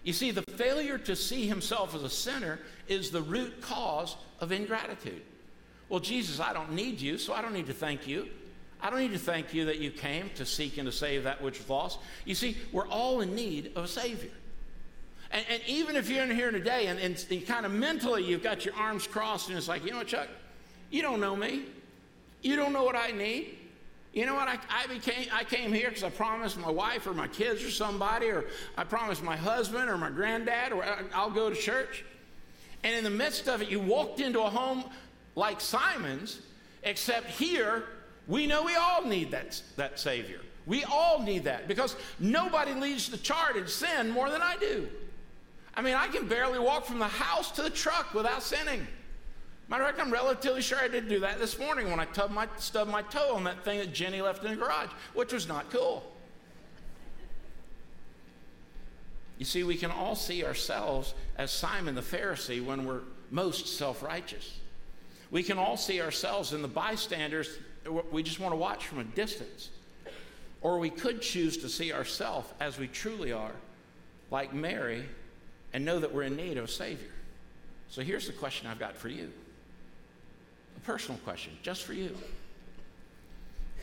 You 0.03 0.13
see, 0.13 0.31
the 0.31 0.43
failure 0.43 0.99
to 0.99 1.15
see 1.15 1.47
himself 1.47 1.95
as 1.95 2.03
a 2.03 2.11
sinner 2.11 2.59
is 2.89 3.11
the 3.11 3.23
root 3.23 3.61
cause 3.61 4.17
of 4.41 4.51
ingratitude. 4.51 5.23
Well, 5.89 6.01
Jesus, 6.01 6.41
I 6.41 6.53
don't 6.53 6.73
need 6.73 7.01
you, 7.01 7.19
so 7.19 7.33
I 7.33 7.43
don't 7.43 7.53
need 7.53 7.67
to 7.67 7.73
thank 7.73 8.07
you. 8.09 8.29
I 8.81 8.91
don't 8.91 8.99
need 8.99 9.13
to 9.13 9.19
thank 9.19 9.55
you 9.55 9.67
that 9.67 9.79
you 9.79 9.91
came 9.93 10.31
to 10.35 10.45
seek 10.45 10.77
and 10.77 10.87
to 10.87 10.93
save 10.93 11.25
that 11.25 11.41
which 11.41 11.59
was 11.59 11.69
lost. 11.69 11.99
You 12.25 12.35
see, 12.35 12.57
we're 12.73 12.89
all 12.89 13.21
in 13.21 13.35
need 13.37 13.73
of 13.77 13.85
a 13.85 13.89
Savior. 13.89 14.31
And, 15.31 15.45
and 15.49 15.63
even 15.67 15.95
if 15.95 16.11
you're 16.11 16.25
in 16.25 16.35
here 16.35 16.51
today 16.51 16.87
and, 16.89 16.99
and, 16.99 17.25
and 17.31 17.47
kind 17.47 17.65
of 17.65 17.73
mentally 17.73 18.25
you've 18.25 18.43
got 18.43 18.65
your 18.65 18.75
arms 18.75 19.07
crossed 19.07 19.49
and 19.49 19.57
it's 19.57 19.69
like, 19.69 19.85
you 19.85 19.93
know 19.93 19.99
what, 19.99 20.09
Chuck? 20.09 20.29
You 20.91 21.01
don't 21.01 21.21
know 21.21 21.37
me. 21.37 21.65
You 22.43 22.57
don't 22.57 22.73
know 22.73 22.83
what 22.83 22.97
I 22.97 23.13
need. 23.13 23.59
You 24.13 24.27
know 24.27 24.35
what? 24.35 24.49
I, 24.49 24.59
I, 24.69 24.87
became, 24.89 25.29
I 25.33 25.45
came 25.45 25.73
here 25.73 25.89
because 25.89 26.05
I 26.05 26.11
promised 26.11 26.59
my 26.59 26.71
wife 26.71 27.07
or 27.07 27.15
my 27.15 27.29
kids 27.29 27.65
or 27.65 27.71
somebody, 27.71 28.27
or 28.27 28.45
I 28.77 28.85
promised 28.85 29.23
my 29.23 29.37
husband 29.37 29.89
or 29.89 29.97
my 29.97 30.11
granddad, 30.11 30.73
or 30.73 30.85
uh, 30.85 31.03
I'll 31.15 31.31
go 31.31 31.49
to 31.49 31.57
church. 31.57 32.05
And 32.85 32.95
in 32.95 33.05
the 33.05 33.11
midst 33.11 33.49
of 33.49 33.63
it, 33.63 33.69
you 33.69 33.81
walked 33.81 34.21
into 34.21 34.41
a 34.41 34.51
home 34.51 34.85
like 35.35 35.61
Simon's, 35.61 36.41
except 36.83 37.31
here 37.31 37.85
we 38.29 38.47
know 38.47 38.63
we 38.63 38.77
all 38.77 39.05
need 39.05 39.31
that, 39.31 39.61
that 39.77 39.99
Savior. 39.99 40.41
We 40.67 40.85
all 40.85 41.23
need 41.23 41.45
that 41.45 41.67
because 41.67 41.97
nobody 42.21 42.73
leads 42.75 43.09
the 43.09 43.17
charge 43.17 43.57
in 43.57 43.67
sin 43.67 44.11
more 44.11 44.31
than 44.31 44.43
I 44.43 44.57
do. 44.59 44.89
I 45.75 45.83
mean, 45.83 45.95
I 45.95 46.09
can 46.09 46.29
barely 46.29 46.59
walk 46.59 46.85
from 46.85 46.99
the 46.99 47.09
house 47.09 47.51
to 47.53 47.63
the 47.63 47.71
truck 47.71 48.15
without 48.15 48.43
sinning. 48.43 48.87
Matter 49.69 49.85
of 49.85 49.91
fact, 49.91 50.01
I'm 50.07 50.13
relatively 50.13 50.61
sure 50.61 50.79
I 50.79 50.89
did 50.89 51.09
do 51.09 51.21
that 51.21 51.39
this 51.39 51.59
morning 51.59 51.91
when 51.91 51.99
I 51.99 52.07
stubbed 52.13 52.35
my, 52.35 52.47
stubbed 52.59 52.91
my 52.91 53.03
toe 53.03 53.35
on 53.35 53.45
that 53.45 53.65
thing 53.65 53.79
that 53.79 53.93
Jenny 53.93 54.21
left 54.21 54.45
in 54.45 54.51
the 54.51 54.57
garage, 54.57 54.91
which 55.15 55.33
was 55.33 55.49
not 55.49 55.71
cool. 55.71 56.05
You 59.39 59.45
see, 59.45 59.65
we 59.65 59.77
can 59.77 59.91
all 59.91 60.15
see 60.15 60.45
ourselves 60.45 61.15
as 61.37 61.51
Simon 61.51 61.95
the 61.95 62.03
Pharisee 62.03 62.65
when 62.65 62.85
we're 62.85 63.01
most 63.31 63.79
self 63.79 64.03
righteous. 64.03 64.59
We 65.31 65.43
can 65.43 65.59
all 65.59 65.79
see 65.79 66.03
ourselves 66.03 66.53
in 66.53 66.61
the 66.61 66.69
bystanders 66.69 67.49
we 68.11 68.23
just 68.23 68.41
want 68.41 68.53
to 68.53 68.57
watch 68.57 68.87
from 68.87 68.99
a 68.99 69.05
distance. 69.05 69.71
Or 70.61 70.79
we 70.79 70.91
could 70.91 71.21
choose 71.21 71.57
to 71.59 71.69
see 71.69 71.93
ourselves 71.93 72.49
as 72.61 72.79
we 72.79 72.87
truly 72.87 73.33
are, 73.33 73.55
like 74.31 74.55
Mary, 74.55 75.05
and 75.73 75.85
know 75.85 75.99
that 75.99 76.15
we're 76.15 76.23
in 76.23 76.37
need 76.37 76.57
of 76.57 76.65
a 76.65 76.69
Savior. 76.69 77.11
So 77.89 78.03
here's 78.03 78.27
the 78.27 78.33
question 78.33 78.69
I've 78.69 78.79
got 78.79 78.97
for 78.97 79.09
you 79.09 79.33
personal 80.85 81.19
question, 81.21 81.53
just 81.63 81.85
for 81.85 81.93
you. 81.93 82.17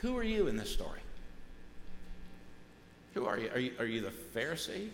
Who 0.02 0.18
are 0.18 0.24
you 0.24 0.48
in 0.48 0.58
this 0.58 0.72
story? 0.72 1.00
Who 3.14 3.26
are 3.26 3.38
you? 3.38 3.50
Are 3.54 3.60
you, 3.60 3.74
are 3.80 3.86
you 3.86 4.02
the 4.02 4.14
Pharisee 4.40 4.90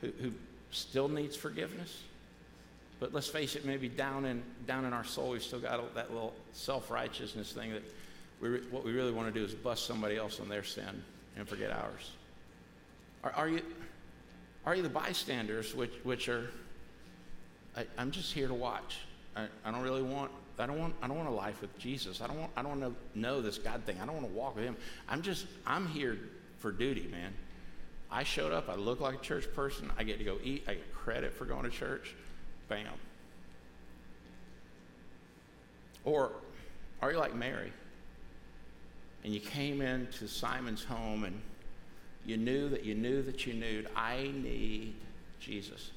who, 0.00 0.08
who 0.20 0.32
still 0.70 1.08
needs 1.08 1.36
forgiveness? 1.36 2.02
But 3.00 3.14
let's 3.14 3.28
face 3.28 3.54
it, 3.54 3.64
maybe 3.64 3.88
down 3.88 4.24
in, 4.24 4.42
down 4.66 4.84
in 4.84 4.92
our 4.92 5.04
soul, 5.04 5.30
we've 5.30 5.42
still 5.42 5.60
got 5.60 5.94
that 5.94 6.12
little 6.12 6.34
self 6.52 6.90
righteousness 6.90 7.52
thing 7.52 7.72
that 7.72 7.82
we 8.40 8.60
what 8.70 8.84
we 8.84 8.92
really 8.92 9.12
want 9.12 9.32
to 9.32 9.38
do 9.38 9.44
is 9.44 9.54
bust 9.54 9.86
somebody 9.86 10.16
else 10.16 10.40
on 10.40 10.48
their 10.48 10.64
sin 10.64 11.02
and 11.36 11.48
forget 11.48 11.70
ours. 11.70 12.12
Are, 13.24 13.32
are 13.32 13.48
you, 13.48 13.62
are 14.64 14.74
you 14.74 14.82
the 14.82 14.88
bystanders, 14.88 15.74
which, 15.74 15.92
which 16.02 16.28
are, 16.28 16.50
I, 17.76 17.86
am 17.98 18.10
just 18.10 18.32
here 18.32 18.48
to 18.48 18.54
watch. 18.54 18.98
I, 19.36 19.46
I 19.64 19.70
don't 19.70 19.82
really 19.82 20.02
want, 20.02 20.30
I 20.60 20.66
don't 20.66 20.78
want, 20.78 20.94
I 21.02 21.08
don't 21.08 21.16
want 21.16 21.28
a 21.28 21.32
life 21.32 21.60
with 21.60 21.76
Jesus. 21.78 22.20
I 22.20 22.26
don't 22.26 22.38
want, 22.38 22.52
I 22.56 22.62
don't 22.62 22.80
want 22.80 22.94
to 22.94 23.18
know 23.18 23.40
this 23.40 23.58
God 23.58 23.84
thing. 23.84 23.96
I 24.02 24.06
don't 24.06 24.14
want 24.14 24.26
to 24.26 24.32
walk 24.32 24.56
with 24.56 24.64
Him. 24.64 24.76
I'm 25.08 25.22
just, 25.22 25.46
I'm 25.66 25.86
here 25.86 26.18
for 26.58 26.72
duty, 26.72 27.06
man. 27.10 27.32
I 28.10 28.24
showed 28.24 28.52
up. 28.52 28.68
I 28.68 28.74
look 28.74 29.00
like 29.00 29.14
a 29.14 29.22
church 29.22 29.46
person. 29.54 29.90
I 29.98 30.04
get 30.04 30.18
to 30.18 30.24
go 30.24 30.38
eat. 30.42 30.64
I 30.66 30.74
get 30.74 30.94
credit 30.94 31.32
for 31.32 31.44
going 31.44 31.64
to 31.64 31.70
church. 31.70 32.14
Bam. 32.68 32.86
Or 36.04 36.32
Are 37.02 37.12
you 37.12 37.18
like 37.18 37.34
Mary? 37.34 37.72
And 39.24 39.34
you 39.34 39.40
came 39.40 39.82
into 39.82 40.26
Simon's 40.26 40.82
home 40.82 41.24
and 41.24 41.40
you 42.24 42.36
knew 42.36 42.68
that 42.70 42.84
you 42.84 42.94
knew 42.94 43.22
that 43.22 43.46
you 43.46 43.54
knew, 43.54 43.84
I 43.94 44.32
need 44.34 44.94
Jesus. 45.40 45.90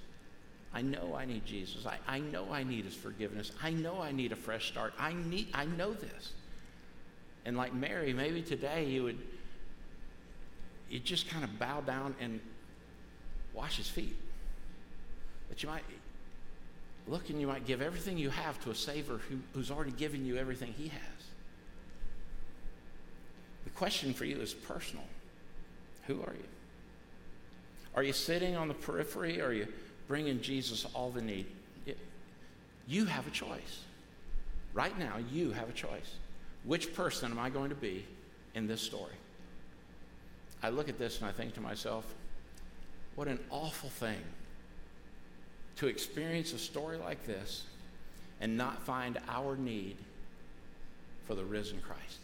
I 0.74 0.82
know 0.82 1.16
I 1.16 1.26
need 1.26 1.46
Jesus. 1.46 1.86
I, 1.86 1.98
I 2.08 2.20
know 2.20 2.48
I 2.52 2.64
need 2.64 2.86
his 2.86 2.96
forgiveness. 2.96 3.52
I 3.62 3.72
know 3.72 4.02
I 4.02 4.12
need 4.12 4.32
a 4.32 4.36
fresh 4.36 4.68
start. 4.70 4.94
I 4.98 5.14
need 5.14 5.48
I 5.54 5.66
know 5.66 5.94
this. 5.94 6.34
And 7.46 7.58
like 7.58 7.74
Mary, 7.74 8.14
maybe 8.14 8.42
today 8.42 8.86
you 8.86 9.04
would 9.04 9.18
you 10.90 11.00
just 11.00 11.30
kind 11.30 11.44
of 11.44 11.58
bow 11.60 11.82
down 11.82 12.16
and 12.20 12.40
wash 13.54 13.78
his 13.78 13.88
feet. 13.88 14.16
That 15.50 15.62
you 15.64 15.70
might 15.70 15.84
look 17.08 17.30
and 17.30 17.40
you 17.40 17.48
might 17.48 17.66
give 17.66 17.82
everything 17.82 18.18
you 18.18 18.30
have 18.30 18.62
to 18.64 18.72
a 18.72 18.76
Savior 18.76 19.18
who, 19.30 19.40
who's 19.54 19.72
already 19.72 19.92
given 19.92 20.26
you 20.26 20.38
everything 20.38 20.74
he 20.78 20.88
has. 20.88 21.26
The 23.66 23.70
question 23.72 24.14
for 24.14 24.26
you 24.26 24.38
is 24.38 24.54
personal. 24.54 25.04
Who 26.08 26.22
are 26.22 26.34
you? 26.34 26.48
Are 27.96 28.04
you 28.04 28.14
sitting 28.14 28.56
on 28.56 28.68
the 28.68 28.74
periphery 28.74 29.42
are 29.42 29.52
you 29.52 29.68
bringing 30.12 30.42
Jesus 30.42 30.86
all 30.94 31.10
the 31.10 31.22
need? 31.22 31.46
It, 31.86 31.98
you 32.86 33.06
have 33.06 33.26
a 33.28 33.30
choice. 33.30 33.86
Right 34.74 35.00
now, 35.00 35.14
you 35.32 35.52
have 35.52 35.70
a 35.70 35.72
choice. 35.72 36.16
Which 36.66 36.94
person 36.94 37.32
am 37.32 37.40
I 37.40 37.50
going 37.50 37.70
to 37.70 37.78
be 37.78 38.06
in 38.54 38.68
this 38.68 38.82
story? 38.82 39.14
I 40.62 40.68
look 40.68 40.90
at 40.90 41.00
this 41.00 41.22
and 41.22 41.30
I 41.30 41.32
think 41.32 41.54
to 41.54 41.62
myself, 41.62 42.04
what 43.16 43.30
an 43.30 43.40
awful 43.50 43.88
thing 43.88 44.20
to 45.78 45.88
experience 45.88 46.52
a 46.52 46.60
story 46.60 46.98
like 46.98 47.26
this 47.26 47.64
and 48.42 48.58
not 48.58 48.82
find 48.82 49.18
our 49.30 49.56
need 49.56 49.96
for 51.26 51.36
the 51.36 51.46
risen 51.46 51.80
Christ. 51.80 52.20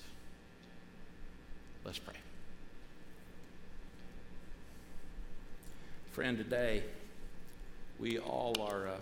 Let's 1.86 2.00
pray. 2.00 2.15
Friend, 6.12 6.38
today 6.38 6.84
we 7.99 8.19
all 8.19 8.55
are, 8.60 8.88
uh, 8.88 8.97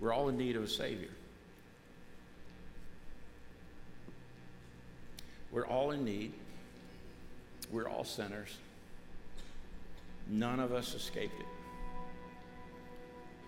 we're 0.00 0.12
all 0.12 0.28
in 0.28 0.36
need 0.36 0.56
of 0.56 0.62
a 0.62 0.68
Savior. 0.68 1.08
We're 5.50 5.66
all 5.66 5.90
in 5.90 6.04
need. 6.04 6.32
We're 7.72 7.88
all 7.88 8.04
sinners. 8.04 8.56
None 10.28 10.60
of 10.60 10.72
us 10.72 10.94
escaped 10.94 11.38
it. 11.40 11.46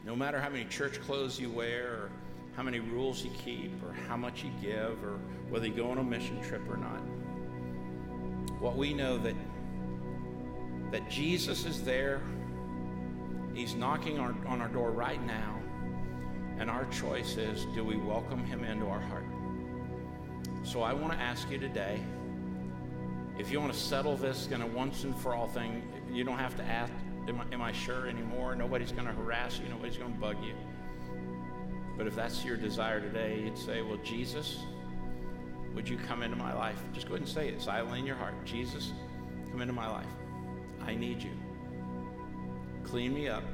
No 0.05 0.17
matter 0.17 0.41
how 0.41 0.49
many 0.49 0.65
church 0.65 1.01
clothes 1.03 1.39
you 1.39 1.51
wear, 1.51 1.89
or 1.89 2.11
how 2.57 2.63
many 2.63 2.81
rules 2.81 3.23
you 3.23 3.31
keep, 3.45 3.73
or 3.85 3.93
how 4.09 4.17
much 4.17 4.43
you 4.43 4.51
give, 4.63 5.03
or 5.05 5.19
whether 5.51 5.67
you 5.67 5.75
go 5.75 5.91
on 5.91 5.99
a 5.99 6.03
mission 6.03 6.41
trip 6.43 6.63
or 6.69 6.79
not, 6.79 7.01
what 8.61 8.77
we 8.77 8.93
know 8.95 9.19
that 9.19 9.35
that 10.91 11.09
Jesus 11.09 11.67
is 11.67 11.83
there. 11.83 12.21
He's 13.55 13.75
knocking 13.75 14.19
our, 14.19 14.35
on 14.47 14.61
our 14.61 14.69
door 14.69 14.91
right 14.91 15.25
now, 15.27 15.59
and 16.59 16.71
our 16.71 16.85
choice 16.87 17.37
is: 17.37 17.67
do 17.75 17.85
we 17.85 17.97
welcome 17.97 18.45
Him 18.45 18.65
into 18.65 18.87
our 18.87 19.01
heart? 19.01 19.27
So 20.63 20.83
I 20.83 20.93
want 20.93 21.13
to 21.13 21.19
ask 21.19 21.51
you 21.51 21.59
today 21.59 22.01
if 23.41 23.51
you 23.51 23.59
want 23.59 23.73
to 23.73 23.79
settle 23.79 24.17
this 24.17 24.49
in 24.49 24.61
a 24.61 24.67
once 24.67 25.05
and 25.05 25.17
for 25.17 25.35
all 25.35 25.49
thing, 25.49 25.83
you 26.13 26.25
don't 26.25 26.37
have 26.37 26.55
to 26.59 26.63
ask, 26.63 26.93
am 27.27 27.41
I, 27.41 27.55
am 27.55 27.63
I 27.63 27.73
sure 27.73 28.07
anymore? 28.07 28.55
Nobody's 28.55 28.93
going 28.93 29.07
to 29.07 29.15
harass 29.15 29.59
you, 29.59 29.67
nobody's 29.71 29.97
going 29.97 30.13
to 30.13 30.19
bug 30.19 30.37
you. 30.45 30.53
But 31.97 32.07
if 32.07 32.15
that's 32.15 32.45
your 32.45 32.59
desire 32.59 33.01
today, 33.01 33.41
you'd 33.43 33.57
say, 33.57 33.81
Well, 33.81 33.99
Jesus, 34.05 34.59
would 35.75 35.89
you 35.89 35.97
come 35.97 36.23
into 36.23 36.37
my 36.37 36.53
life? 36.53 36.83
Just 36.93 37.07
go 37.09 37.15
ahead 37.15 37.23
and 37.23 37.29
say 37.29 37.49
it 37.49 37.63
silently 37.63 37.99
in 37.99 38.07
your 38.07 38.17
heart. 38.17 38.35
Jesus, 38.45 38.93
come 39.51 39.63
into 39.63 39.73
my 39.73 39.89
life. 39.89 40.07
I 40.83 40.95
need 40.95 41.23
you. 41.23 41.31
Clean 42.85 43.13
me 43.13 43.29
up. 43.29 43.45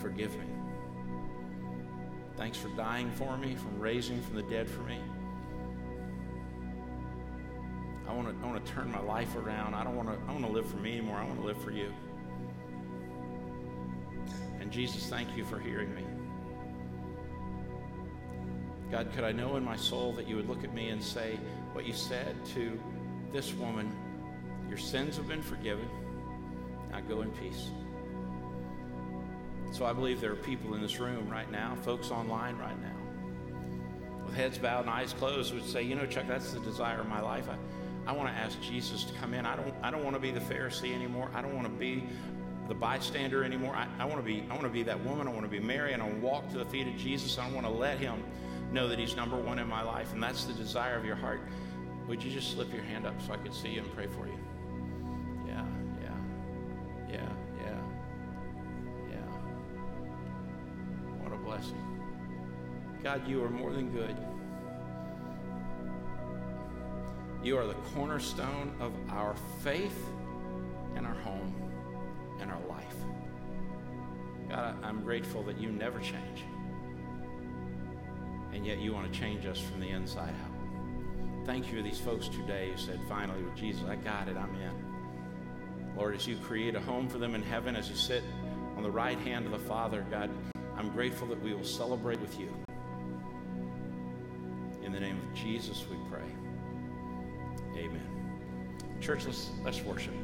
Forgive 0.00 0.36
me. 0.38 0.46
Thanks 2.36 2.58
for 2.58 2.68
dying 2.70 3.10
for 3.12 3.36
me, 3.38 3.54
from 3.54 3.78
raising 3.78 4.20
from 4.22 4.36
the 4.36 4.42
dead 4.42 4.68
for 4.68 4.82
me. 4.82 5.00
I 8.08 8.12
want 8.12 8.28
to 8.28 8.46
I 8.46 8.50
want 8.50 8.64
to 8.64 8.72
turn 8.72 8.90
my 8.90 9.00
life 9.00 9.34
around. 9.36 9.74
I 9.74 9.82
don't 9.82 9.96
want 9.96 10.08
to 10.08 10.14
I 10.28 10.32
want 10.32 10.44
to 10.44 10.50
live 10.50 10.68
for 10.68 10.76
me 10.76 10.98
anymore. 10.98 11.16
I 11.16 11.24
want 11.24 11.40
to 11.40 11.46
live 11.46 11.60
for 11.62 11.70
you. 11.70 11.92
And 14.60 14.70
Jesus, 14.70 15.06
thank 15.06 15.36
you 15.36 15.44
for 15.44 15.58
hearing 15.58 15.94
me. 15.94 16.02
God, 18.90 19.12
could 19.12 19.24
I 19.24 19.32
know 19.32 19.56
in 19.56 19.64
my 19.64 19.76
soul 19.76 20.12
that 20.12 20.28
you 20.28 20.36
would 20.36 20.48
look 20.48 20.62
at 20.62 20.72
me 20.72 20.90
and 20.90 21.02
say 21.02 21.38
what 21.72 21.86
you 21.86 21.92
said 21.92 22.36
to 22.54 22.78
this 23.32 23.52
woman, 23.54 23.92
your 24.68 24.78
sins 24.78 25.16
have 25.16 25.26
been 25.26 25.42
forgiven. 25.42 25.88
Now 26.90 27.00
go 27.00 27.22
in 27.22 27.30
peace. 27.32 27.70
So 29.72 29.84
I 29.84 29.92
believe 29.92 30.20
there 30.20 30.32
are 30.32 30.36
people 30.36 30.74
in 30.74 30.80
this 30.80 30.98
room 30.98 31.28
right 31.28 31.50
now, 31.50 31.76
folks 31.82 32.10
online 32.10 32.56
right 32.56 32.80
now, 32.80 34.24
with 34.24 34.34
heads 34.34 34.58
bowed 34.58 34.82
and 34.82 34.90
eyes 34.90 35.12
closed, 35.12 35.52
would 35.52 35.66
say, 35.66 35.82
you 35.82 35.94
know, 35.94 36.06
Chuck, 36.06 36.26
that's 36.26 36.52
the 36.52 36.60
desire 36.60 37.00
of 37.00 37.08
my 37.08 37.20
life. 37.20 37.48
I, 37.48 38.10
I 38.10 38.12
want 38.12 38.28
to 38.28 38.34
ask 38.34 38.60
Jesus 38.60 39.04
to 39.04 39.12
come 39.14 39.34
in. 39.34 39.44
I 39.44 39.56
don't, 39.56 39.74
I 39.82 39.90
don't 39.90 40.04
want 40.04 40.14
to 40.14 40.20
be 40.20 40.30
the 40.30 40.40
Pharisee 40.40 40.94
anymore. 40.94 41.30
I 41.34 41.42
don't 41.42 41.54
want 41.54 41.66
to 41.66 41.72
be 41.72 42.04
the 42.68 42.74
bystander 42.74 43.44
anymore. 43.44 43.74
I, 43.74 43.88
I 43.98 44.04
want 44.04 44.18
to 44.18 44.22
be, 44.22 44.44
I 44.48 44.52
want 44.52 44.62
to 44.62 44.70
be 44.70 44.82
that 44.84 45.04
woman. 45.04 45.28
I 45.28 45.30
want 45.30 45.42
to 45.42 45.50
be 45.50 45.60
Mary, 45.60 45.92
and 45.92 46.02
I 46.02 46.06
want 46.06 46.20
to 46.20 46.26
walk 46.26 46.50
to 46.52 46.58
the 46.58 46.64
feet 46.64 46.86
of 46.86 46.96
Jesus. 46.96 47.38
I 47.38 47.50
want 47.50 47.66
to 47.66 47.72
let 47.72 47.98
Him 47.98 48.22
know 48.72 48.88
that 48.88 48.98
He's 48.98 49.16
number 49.16 49.36
one 49.36 49.58
in 49.58 49.68
my 49.68 49.82
life, 49.82 50.12
and 50.12 50.22
that's 50.22 50.44
the 50.44 50.54
desire 50.54 50.96
of 50.96 51.04
your 51.04 51.16
heart. 51.16 51.40
Would 52.08 52.22
you 52.22 52.30
just 52.30 52.52
slip 52.52 52.72
your 52.72 52.84
hand 52.84 53.06
up 53.06 53.20
so 53.26 53.32
I 53.32 53.36
could 53.36 53.52
see 53.52 53.70
you 53.70 53.80
and 53.80 53.94
pray 53.94 54.06
for 54.06 54.26
you? 54.26 54.38
Blessing. 61.56 63.00
God, 63.02 63.26
you 63.26 63.42
are 63.42 63.48
more 63.48 63.72
than 63.72 63.90
good. 63.90 64.16
You 67.42 67.56
are 67.56 67.66
the 67.66 67.74
cornerstone 67.94 68.74
of 68.80 68.92
our 69.10 69.34
faith 69.62 69.98
and 70.96 71.06
our 71.06 71.14
home 71.14 71.54
and 72.40 72.50
our 72.50 72.60
life. 72.68 72.94
God, 74.48 74.76
I'm 74.82 75.02
grateful 75.02 75.42
that 75.44 75.58
you 75.58 75.70
never 75.70 75.98
change. 76.00 76.44
And 78.52 78.66
yet 78.66 78.78
you 78.78 78.92
want 78.92 79.10
to 79.12 79.18
change 79.18 79.46
us 79.46 79.58
from 79.58 79.80
the 79.80 79.88
inside 79.88 80.34
out. 80.44 81.46
Thank 81.46 81.70
you 81.70 81.76
to 81.76 81.82
these 81.82 82.00
folks 82.00 82.28
today 82.28 82.70
who 82.70 82.76
said, 82.76 83.00
finally, 83.08 83.42
with 83.42 83.54
Jesus, 83.54 83.82
I 83.88 83.96
got 83.96 84.28
it, 84.28 84.36
I'm 84.36 84.54
in. 84.56 85.94
Lord, 85.96 86.14
as 86.16 86.26
you 86.26 86.36
create 86.36 86.74
a 86.74 86.80
home 86.80 87.08
for 87.08 87.18
them 87.18 87.34
in 87.34 87.42
heaven, 87.42 87.76
as 87.76 87.88
you 87.88 87.96
sit 87.96 88.22
on 88.76 88.82
the 88.82 88.90
right 88.90 89.18
hand 89.20 89.46
of 89.46 89.52
the 89.52 89.58
Father, 89.58 90.04
God, 90.10 90.30
I'm 90.76 90.90
grateful 90.90 91.26
that 91.28 91.42
we 91.42 91.54
will 91.54 91.64
celebrate 91.64 92.20
with 92.20 92.38
you. 92.38 92.48
In 94.84 94.92
the 94.92 95.00
name 95.00 95.18
of 95.18 95.34
Jesus, 95.34 95.84
we 95.90 95.96
pray. 96.10 96.20
Amen. 97.76 98.02
Church, 99.00 99.24
let's, 99.26 99.50
let's 99.64 99.80
worship. 99.82 100.14